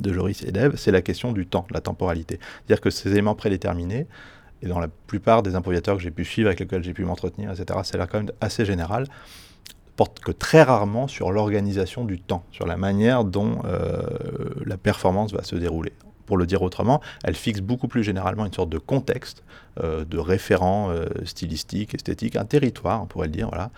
[0.00, 2.40] de Joris et d'Eve, c'est la question du temps, la temporalité.
[2.40, 4.06] C'est-à-dire que ces éléments prédéterminés,
[4.62, 7.50] et dans la plupart des improvisateurs que j'ai pu suivre, avec lesquels j'ai pu m'entretenir,
[7.50, 9.06] etc., c'est là quand même assez général,
[9.96, 14.02] porte que très rarement sur l'organisation du temps, sur la manière dont euh,
[14.64, 15.92] la performance va se dérouler.
[16.26, 19.44] Pour le dire autrement, elle fixe beaucoup plus généralement une sorte de contexte,
[19.80, 23.70] euh, de référent euh, stylistique, esthétique, un territoire, on pourrait le dire, voilà,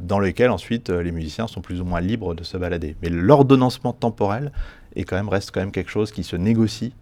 [0.00, 2.96] dans lequel ensuite les musiciens sont plus ou moins libres de se balader.
[3.00, 4.52] Mais l'ordonnancement temporel
[4.96, 6.94] est quand même, reste quand même quelque chose qui se négocie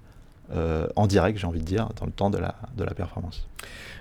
[0.52, 3.46] euh, en direct, j'ai envie de dire, dans le temps de la, de la performance.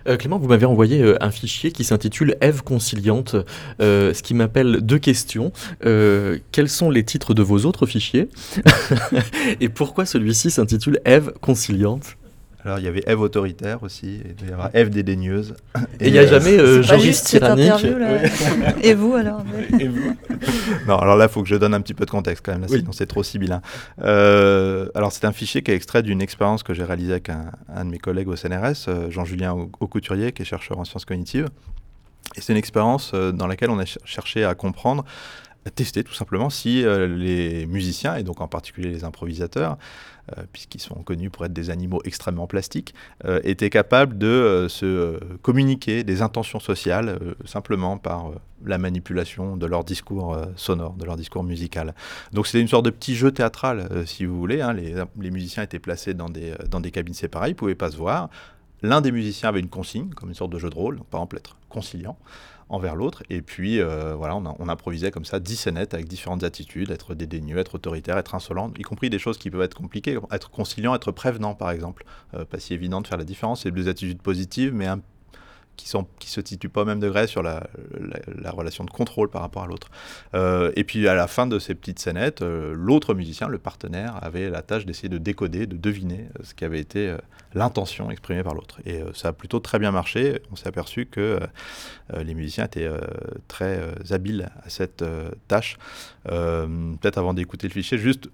[0.07, 3.35] Euh, Clément, vous m'avez envoyé euh, un fichier qui s'intitule Eve conciliante,
[3.79, 5.51] ce qui m'appelle deux questions.
[5.81, 8.29] quels sont les titres de vos autres fichiers?
[9.61, 12.17] Et pourquoi celui-ci s'intitule Eve conciliante?
[12.65, 15.55] Alors il y avait Eve autoritaire aussi, il y aura Eve dédaigneuse.
[15.99, 17.85] Et il n'y a jamais euh, Joris tyrannique.
[18.81, 19.43] Et vous alors
[19.79, 20.15] Et vous
[20.87, 22.67] Non, alors là il faut que je donne un petit peu de contexte quand même,
[22.67, 23.61] sinon c'est trop sibyllin.
[24.01, 27.83] Euh, alors c'est un fichier qui est extrait d'une expérience que j'ai réalisée avec un,
[27.83, 31.49] de mes collègues au CNRS, euh, Jean-Julien Aucouturier, qui est chercheur en sciences cognitives.
[32.35, 35.03] Et c'est une expérience euh, dans laquelle on a cherché à comprendre
[35.75, 39.77] tester tout simplement si les musiciens, et donc en particulier les improvisateurs, euh,
[40.51, 42.93] puisqu'ils sont connus pour être des animaux extrêmement plastiques,
[43.25, 48.31] euh, étaient capables de euh, se communiquer des intentions sociales simplement par
[48.65, 51.93] la manipulation de leur discours sonore, de leur discours musical.
[52.31, 54.61] Donc c'était une sorte de petit jeu théâtral, si vous voulez.
[54.61, 54.73] Hein.
[54.73, 57.97] Les, musiciens étaient placés dans des, dans des cabines séparées, ils ne pouvaient pas se
[57.97, 58.29] voir
[58.83, 61.37] l'un des musiciens avait une consigne, comme une sorte de jeu de rôle, par exemple
[61.37, 62.17] être conciliant
[62.69, 63.23] envers l'autre.
[63.29, 67.57] Et puis, euh, voilà, on, improvisait comme ça 10 scénettes avec différentes attitudes, être dédaigneux,
[67.57, 71.11] être autoritaire, être insolent, y compris des choses qui peuvent être compliquées, être conciliant, être
[71.11, 72.05] prévenant, par exemple.
[72.33, 75.01] Euh, pas si évident de faire la différence, c'est deux attitudes positives, mais un
[75.75, 77.67] qui ne qui se situent pas au même degré sur la,
[78.39, 79.89] la, relation de contrôle par rapport à l'autre.
[80.33, 84.19] Euh, et puis à la fin de ces petites scénettes, euh, l'autre musicien, le partenaire,
[84.21, 87.15] avait la tâche d'essayer de décoder, de deviner euh, ce qui avait été
[87.53, 88.79] l'intention exprimée par l'autre.
[88.85, 90.41] Et ça a plutôt très bien marché.
[90.51, 91.39] On s'est aperçu que
[92.15, 92.89] les musiciens étaient
[93.47, 95.03] très habiles à cette
[95.47, 95.77] tâche.
[96.23, 98.27] Peut-être avant d'écouter le fichier, juste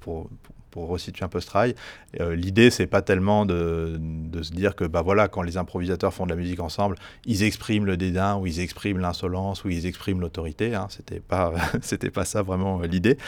[0.00, 0.30] pour
[0.70, 1.74] pour resituer un peu ce travail.
[2.20, 4.00] Euh, L'idée, c'est pas tellement de,
[4.42, 7.86] se dire que bah voilà, quand les improvisateurs font de la musique ensemble, ils expriment
[7.86, 10.74] le dédain, ou ils expriment l'insolence, ou ils expriment l'autorité.
[10.74, 10.86] Hein.
[10.90, 11.52] C'était pas,
[11.82, 13.18] c'était pas ça vraiment euh, l'idée.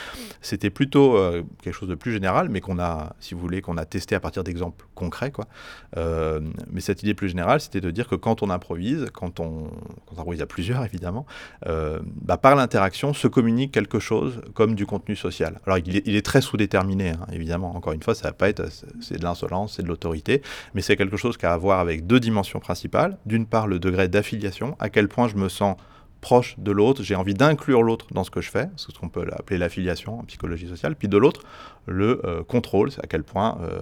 [0.41, 3.77] C'était plutôt euh, quelque chose de plus général, mais qu'on a, si vous voulez, qu'on
[3.77, 5.47] a testé à partir d'exemples concrets, quoi.
[5.97, 9.71] Euh, mais cette idée plus générale, c'était de dire que quand on improvise, quand on,
[10.07, 11.27] quand improvise à plusieurs évidemment,
[11.67, 15.61] bah, par l'interaction se communique quelque chose comme du contenu social.
[15.67, 17.11] Alors il est, il est très sous-déterminé.
[17.11, 17.75] Hein évidemment.
[17.75, 18.65] Encore une fois, ça va pas être,
[19.01, 20.43] c'est de l'insolence, c'est de l'autorité,
[20.75, 23.19] mais c'est quelque chose qui a à voir avec deux dimensions principales.
[23.27, 25.77] D'une part, le degré d'affiliation, à quel point je me sens
[26.21, 29.27] proche de l'autre, j'ai envie d'inclure l'autre dans ce que je fais, ce qu'on peut
[29.33, 31.43] appeler l'affiliation en psychologie sociale, puis de l'autre,
[31.87, 33.81] le euh, contrôle, c'est à quel point euh,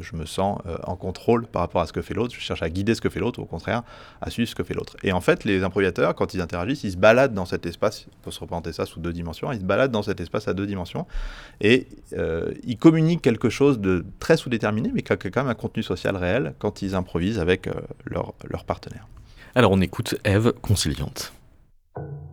[0.00, 2.62] je me sens euh, en contrôle par rapport à ce que fait l'autre, je cherche
[2.62, 3.82] à guider ce que fait l'autre, au contraire,
[4.20, 4.96] à suivre ce que fait l'autre.
[5.02, 8.24] Et en fait, les improvisateurs, quand ils interagissent, ils se baladent dans cet espace, il
[8.24, 10.66] faut se représenter ça sous deux dimensions, ils se baladent dans cet espace à deux
[10.66, 11.06] dimensions,
[11.60, 11.88] et
[12.64, 16.16] ils communiquent quelque chose de très sous-déterminé, mais qui a quand même un contenu social
[16.16, 17.68] réel quand ils improvisent avec
[18.04, 19.06] leur, leur partenaire.
[19.54, 21.32] Alors on écoute Eve, conciliante.
[21.96, 22.29] you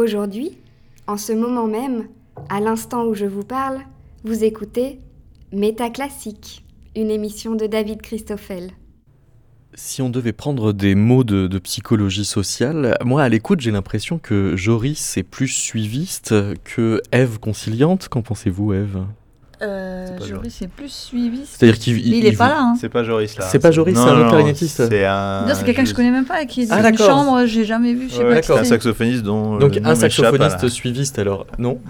[0.00, 0.56] Aujourd'hui,
[1.06, 2.08] en ce moment même,
[2.48, 3.80] à l'instant où je vous parle,
[4.24, 4.98] vous écoutez
[5.52, 6.64] Métaclassique,
[6.96, 8.70] une émission de David Christoffel.
[9.74, 14.56] Si on devait prendre des mots de, psychologie sociale, moi à l'écoute j'ai l'impression que
[14.56, 16.34] Joris est plus suiviste
[16.64, 18.08] que Eve conciliante.
[18.08, 19.04] Qu'en pensez-vous Eve
[20.20, 21.40] euh, Joris c'est plus suivi.
[21.44, 22.60] C'est-à-dire qu'il il, est pas là.
[22.60, 22.74] Hein.
[22.80, 23.46] C'est pas Joris là.
[23.50, 24.88] C'est pas Joris, c'est un autre clarinettiste.
[24.88, 25.46] C'est un.
[25.46, 27.94] Non, c'est quelqu'un que je connais même pas, qui est dans une chambre, j'ai jamais
[27.94, 28.08] vu.
[28.10, 29.58] C'est un saxophoniste dont.
[29.58, 31.80] Donc un saxophoniste suiviste alors, non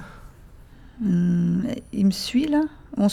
[1.01, 1.63] hmm,
[1.93, 2.63] Il me suit là?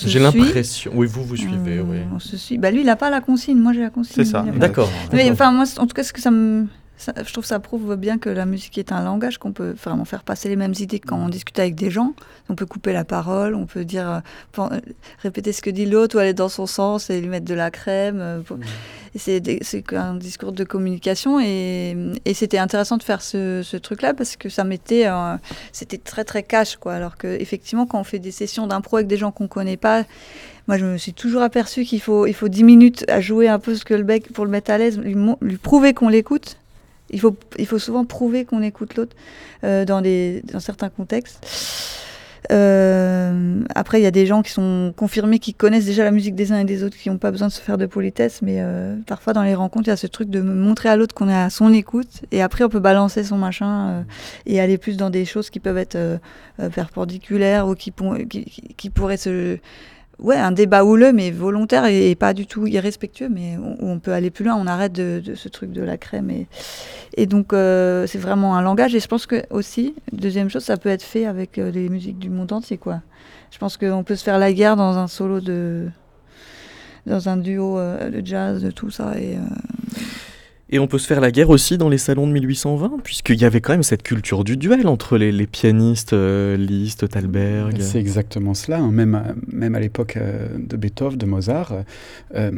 [0.06, 0.92] J'ai l'impression.
[0.96, 1.82] Oui, vous vous suivez.
[1.82, 1.98] Hmm, oui.
[2.14, 2.58] On se suit.
[2.58, 3.58] Bah lui, il a pas la consigne.
[3.58, 4.24] Moi, j'ai la consigne.
[4.24, 4.44] C'est ça.
[4.56, 4.90] D'accord.
[5.14, 6.66] Mais enfin, moi, en tout cas, ce que ça me
[6.98, 10.06] je trouve que ça prouve bien que la musique est un langage qu'on peut vraiment
[10.06, 12.14] faire passer les mêmes idées quand on discute avec des gens.
[12.50, 14.22] On peut couper la parole, on peut dire,
[14.58, 14.80] euh,
[15.20, 17.72] répéter ce que dit l'autre ou aller dans son sens et lui mettre de la
[17.72, 18.20] crème.
[18.20, 18.60] Euh, mmh.
[19.16, 21.96] C'est un discours de communication et,
[22.34, 25.08] c'était intéressant de faire ce, truc-là parce que ça mettait,
[25.72, 26.94] c'était très très cash quoi.
[26.94, 30.04] Alors que effectivement, quand on fait des sessions d'impro avec des gens qu'on connaît pas,
[30.68, 33.58] moi, je me suis toujours aperçu qu'il faut, il faut 10 minutes à jouer un
[33.58, 36.58] peu ce que le bec pour le mettre à l'aise, lui, lui prouver qu'on l'écoute.
[37.10, 39.16] Il faut, il faut souvent prouver qu'on écoute l'autre
[39.64, 40.02] euh, dans,
[40.60, 41.46] certains contextes.
[42.52, 46.36] Euh, après, il y a des gens qui sont confirmés, qui connaissent déjà la musique
[46.36, 48.58] des uns et des autres, qui n'ont pas besoin de se faire de politesse, mais
[48.60, 51.28] euh, parfois dans les rencontres, il y a ce truc de montrer à l'autre qu'on
[51.28, 54.06] est à son écoute, et après on peut balancer son machin
[54.46, 55.98] et aller plus dans des choses qui peuvent être
[56.74, 59.60] perpendiculaires ou qui pourraient se
[60.20, 64.30] ouais, un débat houleux, mais volontaire et, pas du tout irrespectueux, mais on, peut aller
[64.30, 66.32] plus loin, on arrête de, ce truc de la crème.
[67.16, 68.96] Et, donc, euh, c'est vraiment un langage.
[68.96, 72.20] Et je pense que aussi, deuxième chose, ça peut être fait avec euh, les musiques
[72.20, 73.02] du monde entier, quoi.
[73.52, 75.88] Je pense qu'on peut se faire la guerre dans un solo de.
[77.06, 79.18] dans un duo euh, de jazz, de tout ça.
[79.18, 79.38] Et,
[80.70, 83.46] et on peut se faire la guerre aussi dans les salons de 1820, puisqu'il y
[83.46, 87.78] avait quand même cette culture du duel entre les, pianistes euh, Liszt, Thalberg.
[87.80, 88.92] C'est exactement cela, hein.
[88.92, 91.74] même, même à l'époque euh, de Beethoven, de Mozart.
[92.36, 92.52] Euh,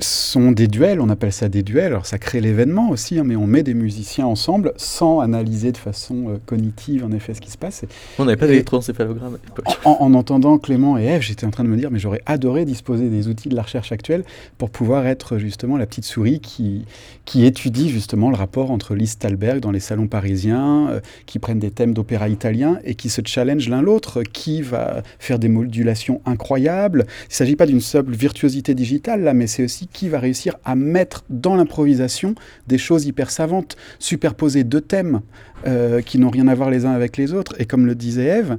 [0.00, 3.36] sont des duels, on appelle ça des duels, alors ça crée l'événement aussi, hein, mais
[3.36, 7.50] on met des musiciens ensemble sans analyser de façon euh, cognitive en effet ce qui
[7.50, 7.84] se passe.
[8.18, 9.66] On n'avait pas d'électroencéphalogramme à l'époque.
[9.84, 13.08] En, entendant Clément et Eve, j'étais en train de me dire, mais j'aurais adoré disposer
[13.08, 14.24] des outils de la recherche actuelle
[14.58, 16.84] pour pouvoir être justement la petite souris qui,
[17.24, 21.60] qui étudie justement le rapport entre Liszt Thalberg dans les salons parisiens, euh, qui prennent
[21.60, 26.20] des thèmes d'opéra italien et qui se challenge l'un l'autre, qui va faire des modulations
[26.26, 27.06] incroyables.
[27.06, 30.56] Il ne s'agit pas d'une simple virtuosité digitale là, mais c'est aussi qui va réussir
[30.64, 32.34] à mettre dans l'improvisation
[32.66, 35.20] des choses hyper savantes, superposer deux thèmes
[35.66, 37.54] euh, qui n'ont rien à voir les uns avec les autres.
[37.58, 38.56] Et comme le disait Eve,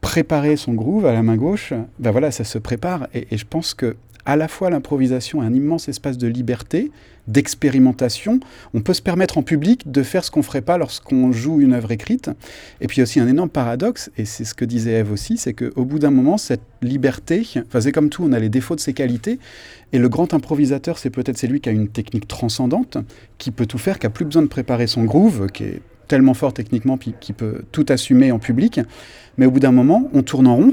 [0.00, 3.08] préparer son groove à la main gauche, ben voilà, ça se prépare.
[3.14, 3.96] Et, et je pense que
[4.28, 6.92] à la fois l'improvisation est un immense espace de liberté,
[7.28, 8.40] d'expérimentation.
[8.74, 11.62] On peut se permettre en public de faire ce qu'on ne ferait pas lorsqu'on joue
[11.62, 12.30] une œuvre écrite.
[12.82, 15.84] Et puis aussi un énorme paradoxe, et c'est ce que disait Eve aussi, c'est qu'au
[15.86, 18.92] bout d'un moment, cette liberté, enfin c'est comme tout, on a les défauts de ses
[18.92, 19.38] qualités,
[19.94, 22.98] et le grand improvisateur, c'est peut-être celui qui a une technique transcendante,
[23.38, 26.34] qui peut tout faire, qui a plus besoin de préparer son groove, qui est tellement
[26.34, 28.80] fort techniquement, qui peut tout assumer en public.
[29.38, 30.72] Mais au bout d'un moment, on tourne en rond,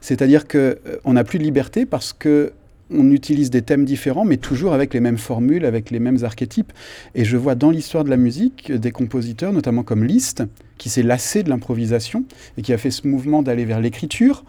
[0.00, 2.52] c'est-à-dire qu'on euh, n'a plus de liberté parce que
[2.94, 6.72] on utilise des thèmes différents, mais toujours avec les mêmes formules, avec les mêmes archétypes.
[7.14, 10.44] Et je vois dans l'histoire de la musique des compositeurs, notamment comme Liszt,
[10.78, 12.24] qui s'est lassé de l'improvisation
[12.58, 14.44] et qui a fait ce mouvement d'aller vers l'écriture.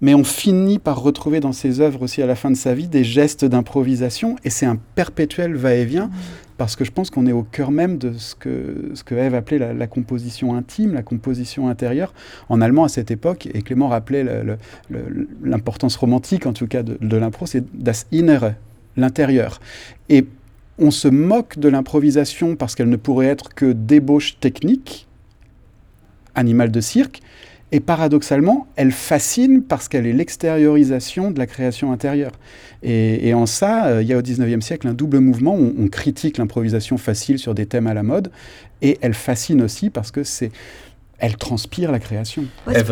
[0.00, 2.88] Mais on finit par retrouver dans ses œuvres aussi à la fin de sa vie
[2.88, 6.06] des gestes d'improvisation, et c'est un perpétuel va-et-vient.
[6.06, 9.14] Mmh parce que je pense qu'on est au cœur même de ce que, ce que
[9.14, 12.12] Eve appelait la, composition intime, la composition intérieure,
[12.48, 14.26] en allemand à cette époque, et Clément rappelait
[15.42, 18.54] l'importance romantique, en tout cas, de, de l'impro, c'est das Innere,
[18.96, 19.60] l'intérieur.
[20.08, 20.26] Et
[20.78, 25.06] on se moque de l'improvisation parce qu'elle ne pourrait être que débauche technique,
[26.34, 27.20] animal de cirque,
[27.70, 32.32] et paradoxalement, elle fascine parce qu'elle est l'extériorisation de la création intérieure.
[32.82, 35.54] Et, en ça, euh, il y a au 19e siècle un double mouvement.
[35.54, 38.30] On, on critique l'improvisation facile sur des thèmes à la mode,
[38.82, 40.50] et elle fascine aussi parce que c'est
[41.18, 42.44] elle transpire la création.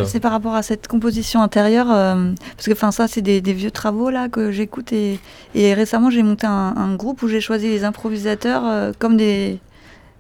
[0.07, 3.71] c'est par rapport à cette composition intérieure, euh, parce que enfin ça c'est des, vieux
[3.71, 5.19] travaux là que j'écoute et,
[5.55, 9.59] récemment j'ai monté un, groupe où j'ai choisi les improvisateurs euh, comme des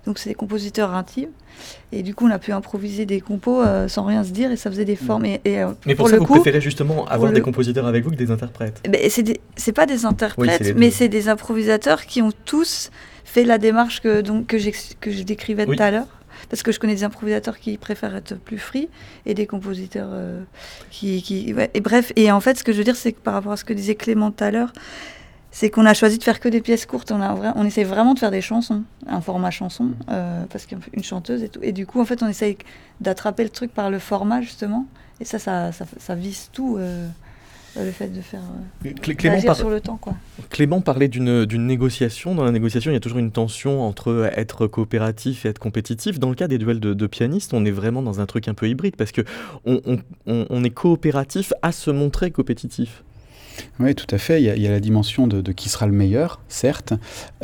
[0.06, 1.30] donc c'est des compositeurs intimes
[1.92, 4.56] et du coup, on a pu improviser des compos euh, sans rien se dire et
[4.56, 5.24] ça faisait des formes.
[5.24, 8.30] Et, euh, mais pour, ça, vous préférez justement avoir des compositeurs avec vous que des
[8.30, 8.82] interprètes?
[9.56, 12.90] C'est pas des interprètes, mais c'est des improvisateurs qui ont tous
[13.24, 14.56] fait la démarche que, donc, que,
[15.00, 16.06] que je décrivais tout à l'heure.
[16.50, 18.88] Parce que je connais des improvisateurs qui préfèrent être plus free
[19.24, 20.42] et des compositeurs euh,
[20.90, 21.20] qui.
[21.22, 23.52] qui Et bref, et en fait, ce que je veux dire, c'est que par rapport
[23.52, 24.72] à ce que disait Clément tout à l'heure,
[25.56, 27.10] c'est qu'on a choisi de faire que des pièces courtes.
[27.12, 29.94] On, a, on essaie vraiment de faire des chansons, un format chanson, mm.
[30.10, 31.60] euh, parce qu'une chanteuse et tout.
[31.62, 32.58] Et du coup, en fait, on essaye
[33.00, 34.86] d'attraper le truc par le format, justement.
[35.18, 36.76] Et ça, ça, ça, vise tout.
[36.78, 37.08] Euh,
[37.78, 38.40] le fait de faire
[38.84, 39.96] euh, Clément sur le temps.
[39.96, 40.14] Quoi.
[40.50, 42.34] Clément parlait d'une négociation.
[42.34, 46.18] Dans la négociation, il y a toujours une tension entre être coopératif et être compétitif.
[46.18, 48.68] Dans le cas des duels de, pianistes, on est vraiment dans un truc un peu
[48.68, 49.22] hybride parce que
[49.64, 49.80] on,
[50.26, 53.02] on est coopératif à se montrer compétitif.
[53.80, 54.42] Oui, tout à fait.
[54.42, 56.94] Il y a, la dimension de, qui sera le meilleur, certes,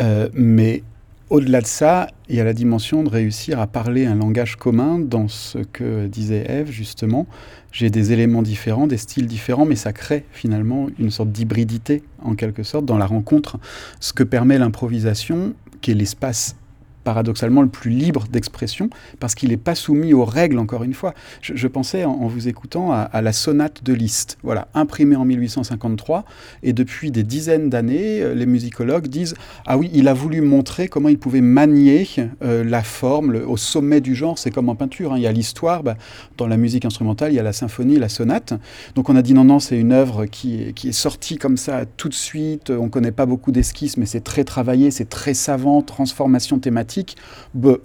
[0.01, 0.83] euh, mais
[1.31, 4.99] au-delà de ça, il y a la dimension de réussir à parler un langage commun
[4.99, 7.27] dans ce que disait Eve, justement.
[7.73, 12.35] J'ai des éléments différents, des styles différents, mais ça crée finalement une sorte d'hybridité, en
[12.35, 13.59] quelque sorte, dans la rencontre.
[13.99, 16.57] Ce que permet l'improvisation, qui est l'espace
[17.05, 18.91] paradoxalement le plus libre d'expression,
[19.21, 21.15] parce qu'il n'est pas soumis aux règles, encore une fois.
[21.41, 26.25] Je, pensais, en, vous écoutant, à, la sonate de Liszt, voilà, imprimée en 1853,
[26.63, 29.35] et depuis des dizaines d'années, euh, les musicologues disent
[29.67, 32.07] «Ah oui, il a voulu montrer comment il pouvait manier
[32.43, 35.19] euh, la forme au sommet du genre, c'est comme en peinture, hein.
[35.19, 35.97] il y a l'histoire, bah,
[36.37, 38.55] dans la musique instrumentale, il y a la symphonie, la sonate.
[38.95, 41.85] Donc on a dit non, non, c'est une œuvre qui, qui est sortie comme ça
[41.97, 45.35] tout de suite, on ne connaît pas beaucoup d'esquisses, mais c'est très travaillé, c'est très
[45.35, 46.92] savant, transformation thématique,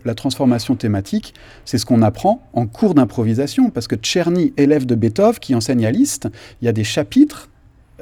[0.06, 1.34] la transformation thématique,
[1.66, 5.86] c'est ce qu'on apprend en cours d'improvisation, parce que Tcherny, élève de Beethoven, qui enseigne
[5.86, 6.28] à Liszt,
[6.62, 7.50] il y a des chapitres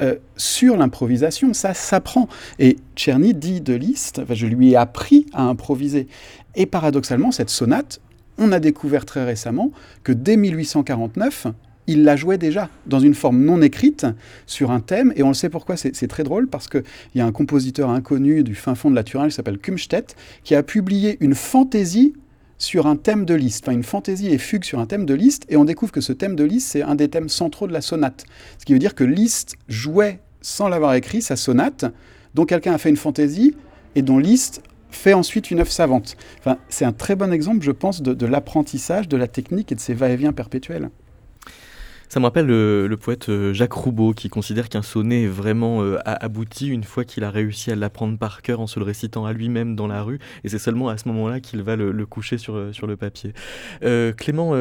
[0.01, 2.27] euh, sur l'improvisation, ça s'apprend.
[2.59, 6.07] Et Tcherny dit de Liszt, je lui ai appris à improviser.
[6.55, 8.01] Et paradoxalement, cette sonate,
[8.37, 9.71] on a découvert très récemment
[10.03, 11.47] que dès 1849,
[11.87, 14.05] il la jouait déjà dans une forme non écrite
[14.45, 16.83] sur un thème, et on le sait pourquoi, c'est très drôle, parce qu'il
[17.15, 20.55] y a un compositeur inconnu du fin fond de la Turine qui s'appelle Kumstedt, qui
[20.55, 22.13] a publié une fantaisie
[22.57, 25.45] sur un thème de Liszt, enfin une fantaisie et fugue sur un thème de Liszt,
[25.49, 27.81] et on découvre que ce thème de Liszt, c'est un des thèmes centraux de la
[27.81, 28.25] sonate.
[28.57, 31.85] Ce qui veut dire que Liszt jouait, sans l'avoir écrit, sa sonate,
[32.33, 33.55] dont quelqu'un a fait une fantaisie,
[33.95, 36.15] et dont Liszt fait ensuite une œuvre savante.
[36.39, 39.75] Enfin, c'est un très bon exemple, je pense, de, de l'apprentissage, de la technique et
[39.75, 40.89] de ses va-et-vient perpétuels.
[42.09, 45.97] Ça me rappelle le, poète euh, Jacques Roubaud qui considère qu'un sonnet est vraiment euh,
[46.05, 49.33] abouti une fois qu'il a réussi à l'apprendre par cœur en se le récitant à
[49.33, 52.55] lui-même dans la rue, et c'est seulement à ce moment-là qu'il va le, coucher sur,
[52.55, 53.33] euh, sur le papier.
[54.17, 54.51] Clément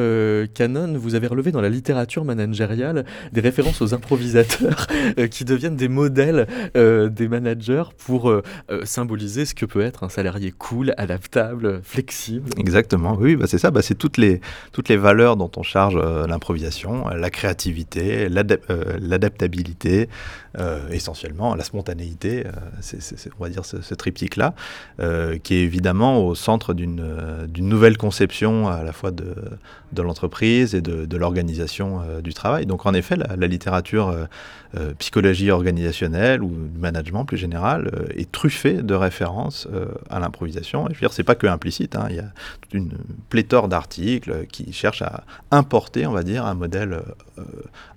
[0.53, 4.87] Canon, vous avez relevé dans la littérature managériale des références aux improvisateurs
[5.31, 8.33] qui deviennent des modèles des managers pour
[8.83, 12.49] symboliser ce que peut être un salarié cool, adaptable, flexible.
[12.57, 14.41] Exactement, oui, bah c'est ça, bah c'est toutes les,
[14.71, 18.27] toutes les valeurs dont on charge l'improvisation, la créativité,
[18.69, 20.09] euh, l'adaptabilité,
[20.59, 22.51] euh, essentiellement la spontanéité, euh,
[22.81, 24.53] c'est, on va dire ce, triptyque-là,
[25.43, 27.03] qui est évidemment au centre d'une,
[27.57, 29.35] nouvelle conception à la fois de,
[29.97, 32.65] l'entreprise et de, l'organisation du travail.
[32.65, 34.13] Donc en effet, la, littérature
[34.99, 39.67] psychologie organisationnelle ou management plus général est truffée de références
[40.09, 40.87] à l'improvisation.
[40.87, 42.07] Et je veux dire, c'est pas que implicite, hein.
[42.09, 42.31] il y a
[42.61, 42.91] toute une
[43.29, 47.01] pléthore d'articles qui cherchent à importer, on va dire, un modèle
[47.37, 47.43] euh,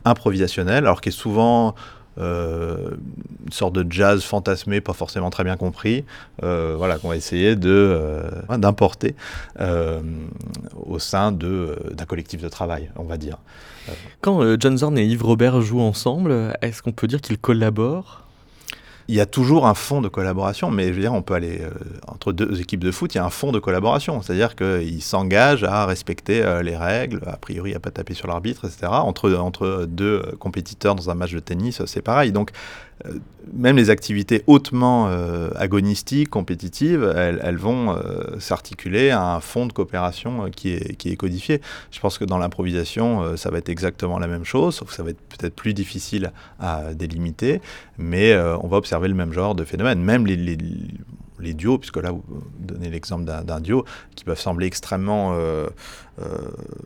[0.04, 1.72] improvisationnel, alors qui est souvent euh,
[2.18, 6.04] une sorte de jazz fantasmé, pas forcément très bien compris,
[6.42, 8.20] euh, voilà, qu'on va essayer de
[8.56, 9.14] d'importer
[9.58, 13.38] au sein d'un collectif de travail, on va dire.
[14.20, 18.27] Quand John Zorn et Yves Robert jouent ensemble, est-ce qu'on peut dire qu'ils collaborent?
[19.08, 21.62] Il y a toujours un fond de collaboration, mais je veux dire, on peut aller
[21.62, 21.70] euh,
[22.06, 25.64] entre deux équipes de foot, il y a un fond de collaboration, c'est-à-dire qu'ils s'engagent
[25.64, 28.88] à respecter euh, les règles, a priori à pas taper sur l'arbitre, etc.
[28.90, 32.32] Entre, entre deux compétiteurs dans un match de tennis, c'est pareil.
[32.32, 32.87] Donc euh,
[33.52, 39.72] même les activités hautement euh, agonistiques, compétitives, elles, vont euh, s'articuler à un fond de
[39.72, 41.60] coopération qui, est, codifié.
[41.90, 45.02] Je pense que dans l'improvisation, ça va être exactement la même chose, sauf que ça
[45.02, 47.60] va être peut-être plus difficile à délimiter,
[47.96, 50.00] mais on va observer le même genre de phénomène.
[50.00, 52.22] Même les duos, puisque là vous
[52.58, 53.84] donnez l'exemple d'un duo,
[54.14, 55.36] qui peuvent sembler extrêmement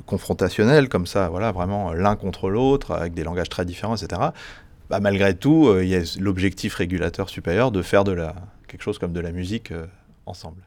[0.06, 4.20] confrontationnels, comme ça, voilà, vraiment l'un contre l'autre, avec des langages très différents, etc.
[4.92, 8.34] Bah, malgré tout, euh, il y a l'objectif régulateur supérieur de faire de la,
[8.68, 9.86] quelque chose comme de la musique euh,
[10.26, 10.60] ensemble.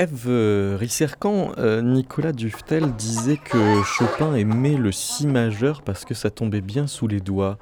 [0.00, 6.14] Eve euh, Rissercan, euh, Nicolas Duftel disait que Chopin aimait le si majeur parce que
[6.14, 7.58] ça tombait bien sous les doigts.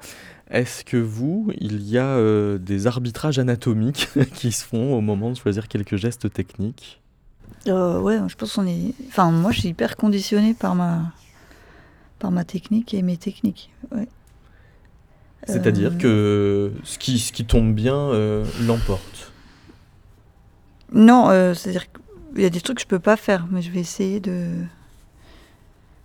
[0.49, 5.31] Est-ce que vous, il y a euh, des arbitrages anatomiques qui se font au moment
[5.31, 7.01] de choisir quelques gestes techniques?
[7.65, 8.93] Ouais, je pense qu'on est.
[9.09, 11.11] Enfin, moi, je suis hyper conditionné par ma
[12.19, 13.69] par ma technique et mes techniques.
[15.45, 18.11] C'est-à-dire que ce qui, ce qui tombe bien
[18.61, 19.33] l'emporte?
[20.93, 21.99] Non, c'est-à-dire que
[22.35, 24.47] il y a des trucs que je peux pas faire, mais je vais essayer de.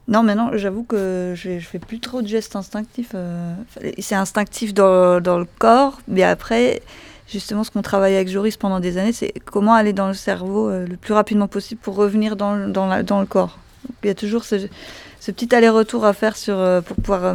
[0.06, 3.12] Non, maintenant, j'avoue que je, je fais plus trop de gestes instinctifs.
[3.14, 3.54] Euh,
[3.98, 6.82] c'est instinctif dans, dans, le corps, mais après,
[7.26, 10.68] justement, ce qu'on travaille avec Joris pendant des années, c'est comment aller dans le cerveau
[10.68, 13.58] euh, le plus rapidement possible pour revenir dans, dans, la, dans le corps.
[14.02, 14.56] il y a toujours ce,
[15.26, 17.34] petit aller-retour à faire euh, pour pouvoir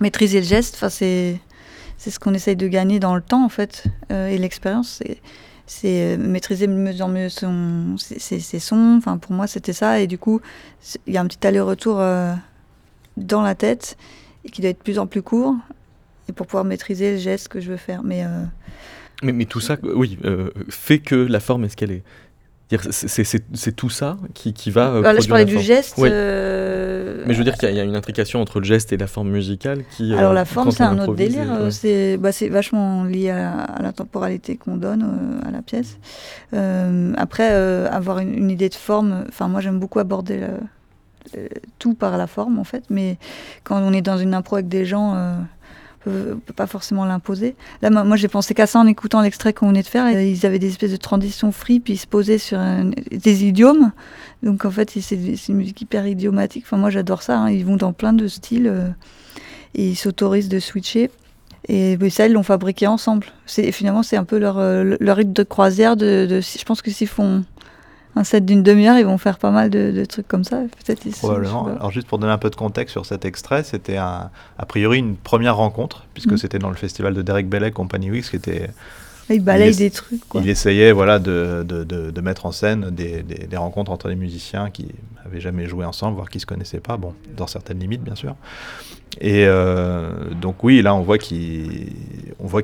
[0.00, 0.76] maîtriser le geste.
[0.76, 1.40] Enfin, c'est
[1.98, 5.02] ce qu'on essaye de gagner dans le temps, en fait, et l'expérience.
[5.66, 8.96] C'est euh, maîtriser mieux en mieux son, ses, sons.
[8.98, 10.00] Enfin, pour moi, c'était ça.
[10.00, 10.40] Et du coup,
[11.06, 12.34] il y a un petit aller-retour euh,
[13.16, 13.96] dans la tête
[14.44, 15.54] et qui doit être de plus en plus court
[16.28, 18.02] et pour pouvoir maîtriser le geste que je veux faire.
[18.02, 18.44] Mais, euh,
[19.22, 20.18] mais, tout ça, oui,
[20.68, 22.02] fait que la forme est ce qu'elle est.
[22.90, 25.00] C'est tout ça qui, qui va.
[25.00, 25.98] là, je parlais du geste.
[25.98, 29.06] Euh, Mais je veux dire qu'il y, a une intrication entre le geste et la
[29.06, 30.12] forme musicale qui.
[30.12, 31.46] Euh, Alors la forme, c'est un autre délire.
[31.50, 35.98] Euh, bah, c'est vachement lié à, la temporalité qu'on donne à la pièce.
[36.52, 39.24] après, avoir une, idée de forme.
[39.28, 40.40] Enfin, moi, j'aime beaucoup aborder
[41.78, 42.84] tout par la forme, en fait.
[42.90, 43.18] Mais
[43.64, 45.36] quand on est dans une impro avec des gens
[46.04, 47.54] peut, peut pas forcément l'imposer.
[47.80, 50.08] Là, moi, j'ai pensé qu'à ça en écoutant l'extrait qu'on venait de faire.
[50.10, 52.60] Ils avaient des espèces de transitions free, puis ils se posaient sur
[53.10, 53.92] des idiomes.
[54.42, 56.64] Donc en fait, c'est une musique hyper idiomatique.
[56.66, 57.38] Enfin, moi, j'adore ça.
[57.38, 57.50] Hein.
[57.50, 58.88] Ils vont dans plein de styles euh,
[59.74, 61.10] et ils s'autorisent de switcher.
[61.68, 63.26] Et ça, ils l'ont fabriqué ensemble.
[63.46, 65.96] Finalement, c'est un peu leur, euh, leur rythme de croisière.
[65.96, 67.44] De, de je pense que s'ils font
[68.14, 70.62] un set d'une demi-heure, ils vont faire pas mal de, trucs comme ça.
[70.84, 71.66] Peut-être Probablement.
[71.66, 74.30] Alors juste pour donner un peu de contexte sur cet extrait, c'était a
[74.68, 76.36] priori une première rencontre, puisque mm.
[76.36, 78.70] c'était dans le festival de Derek Bellet Company Weeks, qui était...
[79.30, 80.28] Il balaye des trucs.
[80.28, 80.42] Quoi.
[80.42, 84.68] Il essayait voilà, de, de, de, mettre en scène des, des, rencontres entre des musiciens
[84.68, 84.88] qui
[85.24, 88.16] n'avaient jamais joué ensemble, voire qui ne se connaissaient pas, bon, dans certaines limites bien
[88.16, 88.34] sûr.
[89.20, 90.10] Et euh,
[90.40, 91.92] donc oui, là on voit qu'il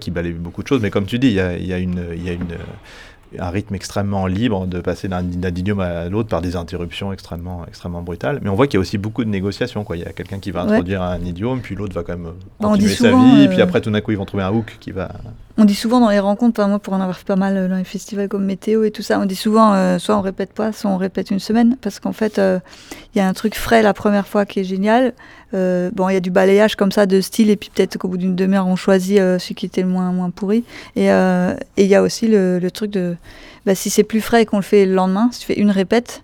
[0.01, 2.05] qu balaye beaucoup de choses, mais comme tu dis, il y a, y a, une,
[2.23, 2.57] y a une
[3.39, 8.03] un rythme extrêmement libre de passer d'un idiome à l'autre par des interruptions extrêmement, extrêmement
[8.03, 8.41] brutales.
[8.43, 9.85] Mais on voit qu'il y a aussi beaucoup de négociations.
[9.85, 9.97] Quoi.
[9.97, 12.69] Il y a quelqu'un qui va introduire un idiome, puis l'autre va quand même bah,
[12.69, 14.93] continuer sa vie, puis euh, après tout d'un coup ils vont trouver un hook qui
[14.93, 15.11] va...
[15.61, 17.77] On dit souvent dans les rencontres, moi pour en avoir fait pas mal euh, dans
[17.77, 20.71] les festivals comme Météo et tout ça, on dit souvent euh, soit on répète pas,
[20.71, 23.93] soit on répète une semaine, parce qu'en fait il y a un truc frais la
[23.93, 25.15] première fois qui est génial.
[25.53, 28.19] bon, il y a du balayage comme ça de style, et puis peut-être qu'au bout
[28.19, 30.63] d'une demi-heure on choisit celui qui était le moins, moins pourri.
[30.95, 33.17] Et il y a aussi le, le truc de
[33.67, 35.73] bah, si c'est plus frais et qu'on le fait le lendemain, si tu fais une
[35.73, 36.23] répète,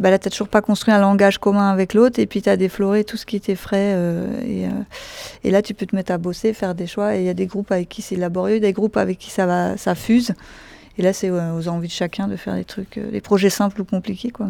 [0.00, 2.48] bah là, tu n'as toujours pas construit un langage commun avec l'autre, et puis tu
[2.48, 3.92] as défloré tout ce qui était frais.
[3.94, 4.70] Euh, et, euh,
[5.44, 7.16] et, là, tu peux te mettre à bosser, faire des choix.
[7.16, 9.46] Et il y a des groupes avec qui c'est laborieux, des groupes avec qui ça,
[9.46, 10.34] va, ça fuse.
[10.98, 13.80] Et là, c'est aux envies de chacun de faire des trucs, euh, des projets simples
[13.80, 14.30] ou compliqués.
[14.30, 14.48] Quoi,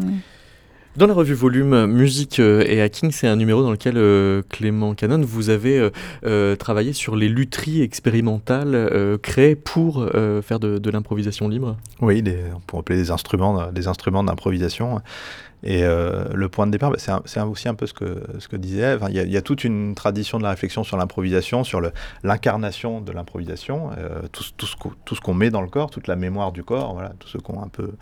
[0.97, 4.93] dans la revue Volume Musique euh, et Hacking, c'est un numéro dans lequel euh, Clément
[4.93, 5.89] Canon, vous avez
[6.25, 10.07] euh, travaillé sur les lutheries expérimentales créées pour
[10.43, 11.77] faire de, l'improvisation libre?
[12.01, 12.23] Oui,
[12.55, 15.01] on pourrait appeler des instruments, des instruments d'improvisation.
[15.65, 19.05] Et le point de départ, bah, c'est aussi un peu ce que, disait Eve.
[19.09, 21.81] Il y, a, toute une tradition de la réflexion sur l'improvisation, sur
[22.23, 23.89] l'incarnation de l'improvisation,
[24.31, 27.27] tout, tout, ce qu'on met dans le corps, toute la mémoire du corps, voilà, tout
[27.27, 27.93] ce qu'on un peu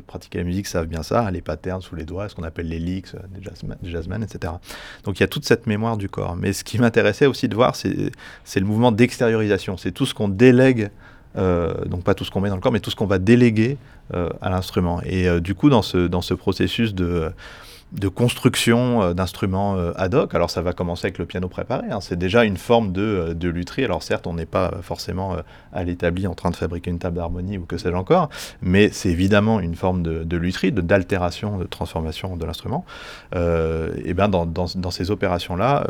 [0.00, 2.78] pratiquer la musique savent bien ça, les patterns sous les doigts, ce qu'on appelle les
[2.78, 4.54] licks, des, jazzman, jazzmen, etc.
[5.04, 6.36] Donc il y a toute cette mémoire du corps.
[6.36, 9.76] Mais ce qui m'intéressait aussi de voir, c'est le mouvement d'extériorisation.
[9.76, 10.90] C'est tout ce qu'on délègue,
[11.36, 13.18] euh, donc pas tout ce qu'on met dans le corps, mais tout ce qu'on va
[13.18, 13.76] déléguer
[14.14, 15.00] euh, à l'instrument.
[15.04, 17.30] Et euh, du coup, dans ce, dans ce processus de
[17.94, 20.34] de construction euh, d'instruments euh, ad hoc.
[20.34, 22.00] Alors ça va commencer avec le piano préparé, hein.
[22.00, 23.84] c'est déjà une forme de, euh, de lutherie.
[23.84, 25.36] Alors certes, on n'est pas forcément
[25.72, 28.28] à l'établi en train de fabriquer une table d'harmonie ou que sais-je encore,
[28.62, 32.84] mais c'est évidemment une forme de, de d'altération, de, transformation de l'instrument.
[33.34, 35.86] et bien dans, dans, ces opérations-là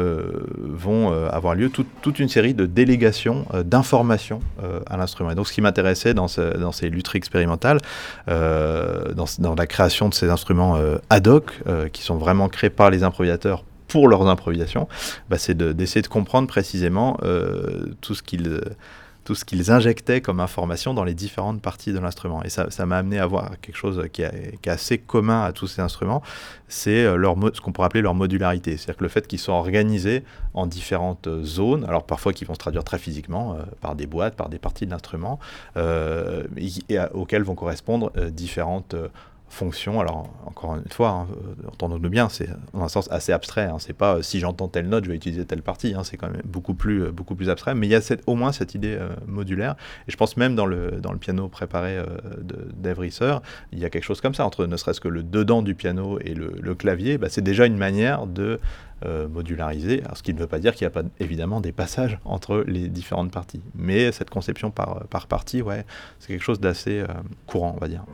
[0.57, 4.41] vont avoir lieu toute une série de délégations d'informations
[4.87, 5.31] à l'instrument.
[5.31, 6.27] Et donc ce qui m'intéressait dans,
[6.59, 7.79] dans, ces lutheries expérimentales,
[8.27, 10.79] dans, la création de ces instruments
[11.11, 11.63] ad hoc,
[11.95, 13.65] qui sont vraiment créés par les improvisateurs
[13.95, 14.89] pour leurs improvisations,
[15.31, 18.25] bah, c'est d'essayer de, comprendre précisément euh, tout ce
[19.45, 22.43] qu'ils injectaient comme information dans les différentes parties de l'instrument.
[22.43, 25.81] Et ça, m'a amené à voir quelque chose qui, est assez commun à tous ces
[25.81, 26.23] instruments,
[26.67, 28.77] c'est euh, ce qu'on pourrait appeler leur modularité.
[28.77, 30.25] C'est-à-dire que le fait qu'ils soient organisés
[30.55, 34.35] en différentes zones, alors parfois qui vont se traduire très physiquement, euh, par des boîtes,
[34.35, 35.39] par des parties de l'instrument,
[35.77, 38.97] et, auxquelles vont correspondre différentes
[39.55, 40.01] fonction.
[40.01, 43.65] Alors, encore une fois, hein, euh, entendons-nous bien, c'est dans un sens assez abstrait.
[43.65, 45.95] Hein, c'est pas euh, si j'entends telle note, je vais utiliser telle partie.
[45.95, 47.75] Hein, c'est quand même beaucoup plus, euh, beaucoup plus abstrait.
[47.75, 49.77] Mais il y a au moins cette idée modulaire.
[50.09, 51.99] Et je pense même dans le, dans le piano préparé
[52.75, 53.37] d'Eve Risser,
[53.73, 56.19] il y a quelque chose comme ça, entre ne serait-ce que le dedans du piano
[56.21, 57.19] et le, clavier.
[57.19, 58.59] Bah, c'est déjà une manière de
[59.31, 60.03] modulariser.
[60.15, 62.89] Ce qui ne veut pas dire qu'il n'y a pas évidemment des passages entre les
[62.89, 63.63] différentes parties.
[63.75, 65.85] Mais cette conception par, par partie, ouais,
[66.19, 67.05] c'est quelque chose d'assez
[67.47, 68.05] courant, on va dire.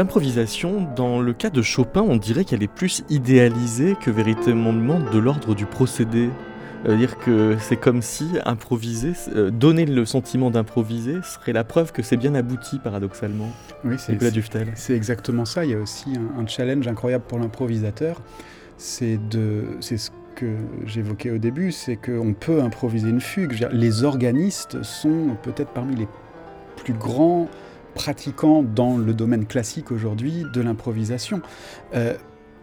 [0.00, 5.18] L'improvisation, dans le cas de Chopin, on dirait qu'elle est plus idéalisée que véritablement de
[5.18, 6.30] l'ordre du procédé.
[6.86, 12.00] dire que c'est comme si improviser, euh, donner le sentiment d'improviser serait la preuve que
[12.00, 13.50] c'est bien abouti paradoxalement.
[13.84, 14.18] Oui, c'est
[14.74, 15.66] C'est exactement ça.
[15.66, 18.22] Il y a aussi un, challenge incroyable pour l'improvisateur.
[18.78, 20.54] C'est de, c'est ce que
[20.86, 23.68] j'évoquais au début, c'est qu'on peut improviser une fugue.
[23.70, 26.08] Les organistes sont peut-être parmi les
[26.76, 27.50] plus grands
[27.94, 31.40] pratiquant dans le domaine classique aujourd'hui de l'improvisation.
[31.94, 32.14] Euh,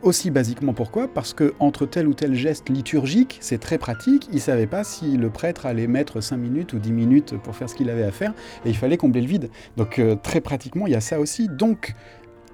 [0.03, 1.07] aussi basiquement pourquoi?
[1.07, 4.84] Parce que entre tel ou tel geste liturgique, c'est très pratique, il ne savait pas
[4.84, 8.03] si le prêtre allait mettre 5 minutes ou 10 minutes pour faire ce qu'il avait
[8.03, 8.34] à faire,
[8.65, 9.49] et il fallait combler le vide.
[9.75, 11.47] Donc euh, très pratiquement, il y a ça aussi.
[11.47, 11.93] Donc,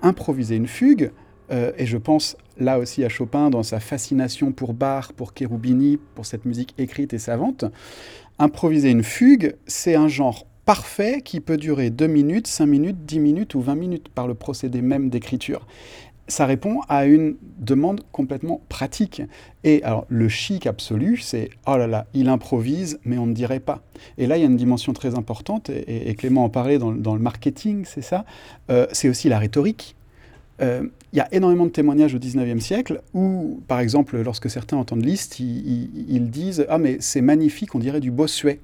[0.01, 1.11] improviser une fugue,
[1.51, 5.99] euh, et je pense là aussi à Chopin dans sa fascination pour Bach, pour Cherubini,
[6.15, 7.65] pour cette musique écrite et savante,
[8.39, 13.19] improviser une fugue, c'est un genre parfait qui peut durer 2 minutes, 5 minutes, 10
[13.19, 15.67] minutes ou 20 minutes par le procédé même d'écriture.
[16.29, 19.21] Ça répond à une demande complètement pratique.
[19.65, 23.59] Et alors, le chic absolu, c'est oh là là, il improvise, mais on ne dirait
[23.59, 23.81] pas.
[24.17, 27.19] Et là, il y a une dimension très importante, et, Clément en parlait dans, le
[27.19, 28.23] marketing, c'est ça.
[28.69, 29.97] Euh, c'est aussi la rhétorique.
[30.61, 34.77] Euh, il y a énormément de témoignages au 19e siècle où, par exemple, lorsque certains
[34.77, 38.59] entendent Liszt, ils, disent Ah, mais c'est magnifique, on dirait du Bossuet.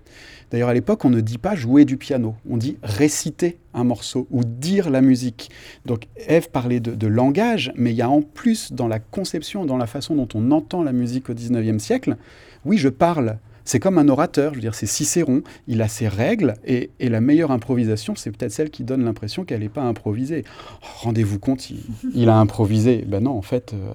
[0.50, 4.28] D'ailleurs, à l'époque, on ne dit pas jouer du piano, on dit réciter un morceau
[4.32, 5.52] ou dire la musique.
[5.86, 9.78] Donc, Eve parlait de, langage, mais il y a en plus dans la conception, dans
[9.78, 12.18] la façon dont on entend la musique au 19e siècle,
[12.66, 13.38] oui, je parle.
[13.70, 17.22] C'est comme un orateur, je veux dire, c'est Cicéron, il a ses règles, et, la
[17.22, 20.44] meilleure improvisation, c'est peut-être celle qui donne l'impression qu'elle n'est pas improvisée.
[20.82, 21.70] Oh, rendez-vous compte,
[22.16, 23.06] il, a improvisé.
[23.08, 23.92] Ben non, en fait, euh,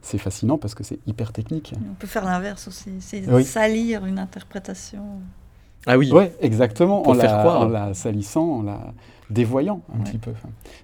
[0.00, 1.74] c'est fascinant parce que c'est hyper technique.
[1.90, 5.04] On peut faire l'inverse aussi, c'est salir une interprétation.
[5.86, 6.10] Ah oui.
[6.10, 7.06] Ouais, exactement.
[7.06, 8.94] en, faire la, en la salissant, en la
[9.30, 10.32] dévoyant un petit peu.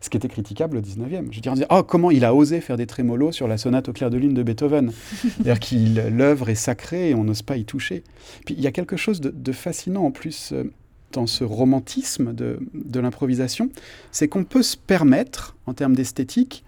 [0.00, 1.28] Ce qui était critiquable au 19e.
[1.30, 3.56] Je veux dire, on disait, oh, comment il a osé faire des trémolos sur la
[3.56, 4.92] sonate au clair de lune de Beethoven.
[5.22, 8.04] C'est-à-dire que l'œuvre est sacrée et on n'ose pas y toucher.
[8.44, 10.64] Puis il y a quelque chose de, fascinant en plus euh,
[11.12, 13.70] dans ce romantisme de, de l'improvisation,
[14.10, 16.64] c'est qu'on peut se permettre, en termes d'esthétique,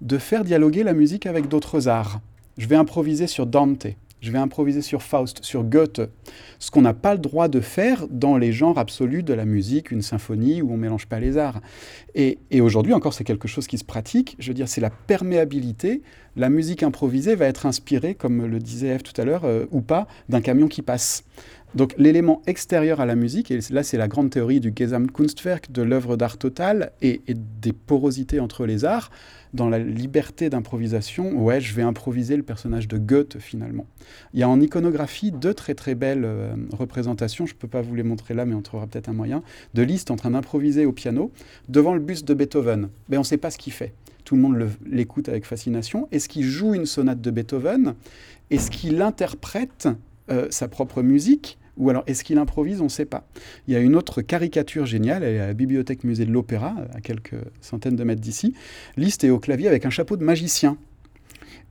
[0.00, 2.20] de faire dialoguer la musique avec d'autres arts.
[2.58, 3.86] Je vais improviser sur Dante,
[4.22, 6.00] je vais improviser sur Faust, sur Goethe,
[6.60, 9.90] ce qu'on n'a pas le droit de faire dans les genres absolus de la musique,
[9.90, 11.60] une symphonie où on ne mélange pas les arts.
[12.14, 14.36] Et, aujourd'hui encore, c'est quelque chose qui se pratique.
[14.38, 16.02] Je veux dire, c'est la perméabilité.
[16.36, 19.80] La musique improvisée va être inspirée, comme le disait Eve tout à l'heure, euh, ou
[19.80, 21.24] pas, d'un camion qui passe.
[21.74, 25.80] Donc l'élément extérieur à la musique, et là c'est la grande théorie du Gesamtkunstwerk, de
[25.80, 29.10] l'œuvre d'art totale et, des porosités entre les arts,
[29.54, 33.86] dans la liberté d'improvisation, ouais, je vais improviser le personnage de Goethe finalement.
[34.34, 37.80] Il y a en iconographie deux très très belles euh, représentations, je ne peux pas
[37.80, 39.42] vous les montrer là, mais on trouvera peut-être un moyen,
[39.72, 41.32] de Liszt en train d'improviser au piano
[41.68, 42.88] devant le buste de Beethoven.
[43.08, 43.94] Mais on ne sait pas ce qu'il fait.
[44.24, 46.08] Tout le monde l'écoute avec fascination.
[46.12, 47.94] Est-ce qu'il joue une sonate de Beethoven?
[48.50, 49.88] Est-ce qu'il interprète
[50.30, 51.58] euh, sa propre musique?
[51.76, 52.80] Ou alors est-ce qu'il improvise?
[52.80, 53.26] On ne sait pas.
[53.66, 56.74] Il y a une autre caricature géniale, elle est à la bibliothèque musée de l'Opéra,
[56.94, 58.54] à quelques centaines de mètres d'ici.
[58.96, 60.76] Liszt est au clavier avec un chapeau de magicien.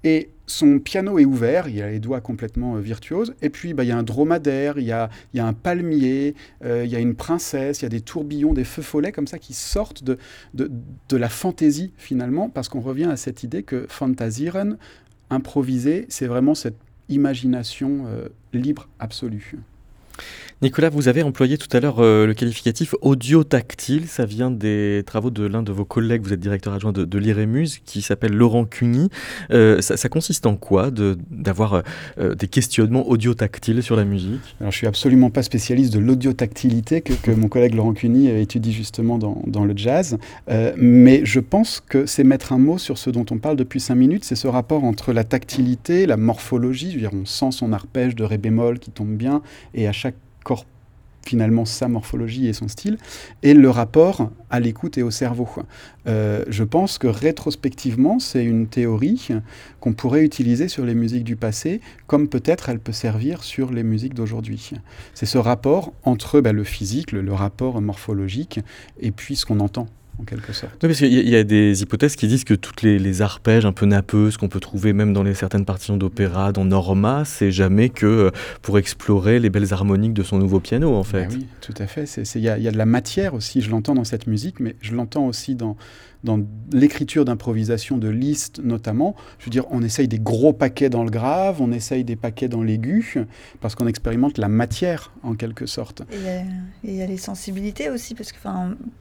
[0.03, 3.83] Et son piano est ouvert, il a les doigts complètement euh, virtuoses, et puis bah,
[3.83, 7.15] il y a un dromadaire, il y a, un palmier, euh, il y a une
[7.15, 10.17] princesse, il y a des tourbillons, des feux follets comme ça qui sortent de,
[11.11, 14.77] la fantaisie finalement, parce qu'on revient à cette idée que fantasieren,
[15.29, 16.77] improviser, c'est vraiment cette
[17.09, 19.55] imagination euh, libre absolue.
[20.63, 24.07] Nicolas, vous avez employé tout à l'heure euh, le qualificatif audio-tactile.
[24.07, 27.19] Ça vient des travaux de l'un de vos collègues, vous êtes directeur adjoint de, de
[27.83, 29.09] qui s'appelle Laurent Cuny.
[29.49, 31.81] Euh, ça, consiste en quoi d'avoir
[32.19, 34.55] euh, des questionnements audio-tactiles sur la musique?
[34.59, 38.71] Alors, je suis absolument pas spécialiste de l'audio-tactilité que, que, mon collègue Laurent Cuny étudie
[38.71, 40.19] justement dans, dans le jazz.
[40.77, 43.95] mais je pense que c'est mettre un mot sur ce dont on parle depuis cinq
[43.95, 47.73] minutes, c'est ce rapport entre la tactilité, la morphologie, je veux dire, on sent son
[47.73, 49.41] arpège de ré bémol qui tombe bien,
[49.73, 50.10] et à chaque
[50.43, 50.65] corps
[51.25, 52.97] finalement sa morphologie et son style,
[53.43, 55.47] et le rapport à l'écoute et au cerveau.
[56.07, 59.29] Euh, je pense que rétrospectivement, c'est une théorie
[59.79, 63.83] qu'on pourrait utiliser sur les musiques du passé, comme peut-être elle peut servir sur les
[63.83, 64.71] musiques d'aujourd'hui.
[65.13, 68.59] C'est ce rapport entre bah, le physique, le rapport morphologique,
[68.99, 69.87] et puis ce qu'on entend
[70.19, 70.73] en quelque sorte.
[70.83, 73.85] Oui, parce qu'il y, a des hypothèses qui disent que toutes les, arpèges un peu
[73.85, 78.05] nappeuses qu'on peut trouver même dans les certaines partitions d'opéra, dans Norma, c'est jamais que
[78.05, 78.31] euh,
[78.61, 81.27] pour explorer les belles harmoniques de son nouveau piano, en fait.
[81.27, 82.05] Ben oui, tout à fait.
[82.35, 84.93] Il y, y, a de la matière aussi, je l'entends dans cette musique, mais je
[84.93, 85.75] l'entends aussi dans,
[86.23, 86.39] dans
[86.71, 91.09] l'écriture d'improvisation de Liszt notamment, je veux dire, on essaye des gros paquets dans le
[91.09, 93.25] grave, on essaye des paquets dans l'aigu,
[93.59, 96.03] parce qu'on expérimente la matière en quelque sorte.
[96.11, 96.41] Et
[96.83, 98.37] il y, a les sensibilités aussi, parce que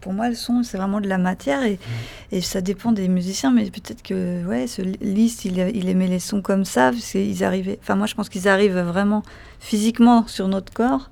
[0.01, 2.37] pour moi, le son, c'est vraiment de la matière, et, mmh.
[2.37, 6.21] et, ça dépend des musiciens, mais peut-être que ouais, ce Liszt, il, il, aimait les
[6.21, 9.23] sons comme ça, parce qu'ils arrivaient, enfin moi je pense qu'ils arrivent vraiment
[9.59, 11.11] physiquement sur notre corps.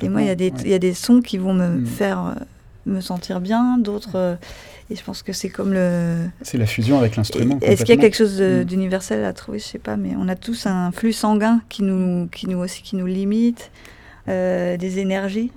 [0.00, 1.86] Et moi, il y, a des, y a des sons qui vont me mmh.
[1.86, 2.34] faire euh,
[2.86, 4.16] me sentir bien, d'autres...
[4.16, 4.36] Euh,
[4.92, 6.16] et je pense que c'est comme le.
[6.42, 7.58] C'est la fusion avec l'instrument.
[7.62, 8.64] Est-ce qu'il y a quelque chose mm.
[8.64, 9.58] d'universel à trouver?
[9.58, 12.82] Je sais pas, mais on a tous un flux sanguin qui nous, qui nous aussi
[12.82, 13.70] qui nous limite,
[14.28, 15.50] euh, des énergies.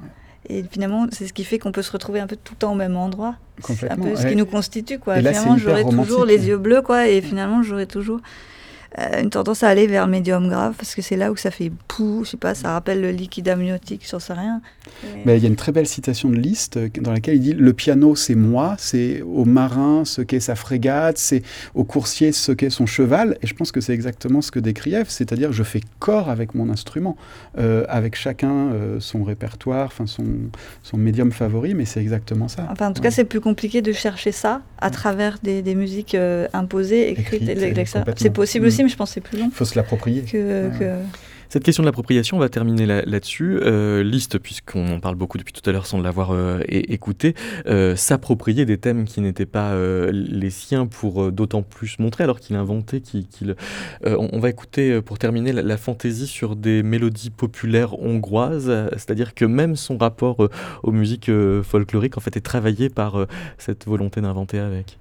[0.47, 2.71] Et finalement, c'est ce qui fait qu'on peut se retrouver un peu tout le temps
[2.71, 3.35] au même endroit.
[3.61, 5.17] C'est un peu ce qui nous constitue, quoi.
[5.17, 8.21] finalement, j'aurais toujours les yeux bleus, quoi, et finalement, j'aurais toujours
[8.97, 11.71] euh, une tendance à aller vers médium grave parce que c'est là où ça fait
[11.87, 14.61] pou, je sais pas, ça rappelle le liquide amniotique, j'en sais rien.
[15.25, 17.53] Mais il y a une très belle citation de Liszt euh, dans laquelle il dit
[17.53, 21.41] le piano c'est moi, c'est au marin ce qu'est sa frégate, c'est
[21.73, 24.93] au coursier ce qu'est son cheval, et je pense que c'est exactement ce que décrit
[24.93, 27.17] Eve, c'est-à-dire je fais corps avec mon instrument,
[27.57, 30.25] euh, avec chacun son répertoire, enfin son,
[30.83, 32.67] son médium favori, mais c'est exactement ça.
[32.71, 36.15] Enfin, en tout cas, c'est plus compliqué de chercher ça à travers des, des musiques
[36.53, 37.43] imposées, écrites,
[38.15, 39.45] c'est possible aussi, je pense c'est plus long.
[39.45, 40.23] Il faut se l'approprier.
[41.49, 43.59] Cette question de l'appropriation, on va terminer là-dessus.
[43.61, 47.35] Euh, Liste, puisqu'on en parle beaucoup depuis tout à l'heure sans l'avoir euh, écouté,
[47.67, 52.39] euh, s'approprier des thèmes qui n'étaient pas euh, les siens pour d'autant plus montrer, alors
[52.39, 53.55] qu'il inventait, qu'il...
[54.05, 59.75] On, va écouter, pour terminer, la, fantaisie sur des mélodies populaires hongroises, c'est-à-dire que même
[59.75, 60.49] son rapport
[60.83, 61.31] aux musiques
[61.63, 63.25] folkloriques, en fait, est travaillé par
[63.57, 64.97] cette volonté d'inventer avec.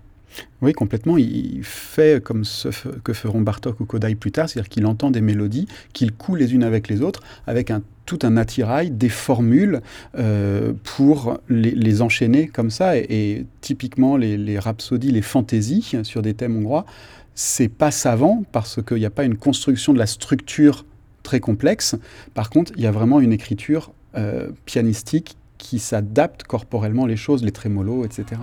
[0.63, 1.19] Oui, complètement.
[1.19, 2.69] Il fait comme ce
[3.03, 6.55] que feront Bartok ou Kodai plus tard, c'est-à-dire qu'il entend des mélodies, qu'il coule les
[6.55, 9.81] unes avec les autres, avec un, tout un attirail, des formules
[10.17, 12.97] euh, pour les, enchaîner comme ça.
[12.97, 16.87] Et, typiquement, les, rhapsodies, les fantaisies sur des thèmes hongrois,
[17.35, 20.85] c'est pas savant parce qu'il n'y a pas une construction de la structure
[21.23, 21.97] très complexe.
[22.35, 27.43] Par contre, il y a vraiment une écriture euh, pianistique qui s'adapte corporellement les choses,
[27.43, 28.41] les trémolos, etc.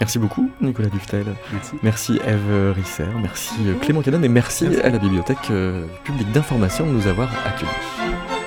[0.00, 1.26] Merci beaucoup, Nicolas Duftel.
[1.52, 1.72] Merci.
[1.82, 6.92] Merci Eve Risser, merci Clément Canon et merci à la Bibliothèque euh, publique d'information de
[6.92, 8.37] nous avoir accueillis.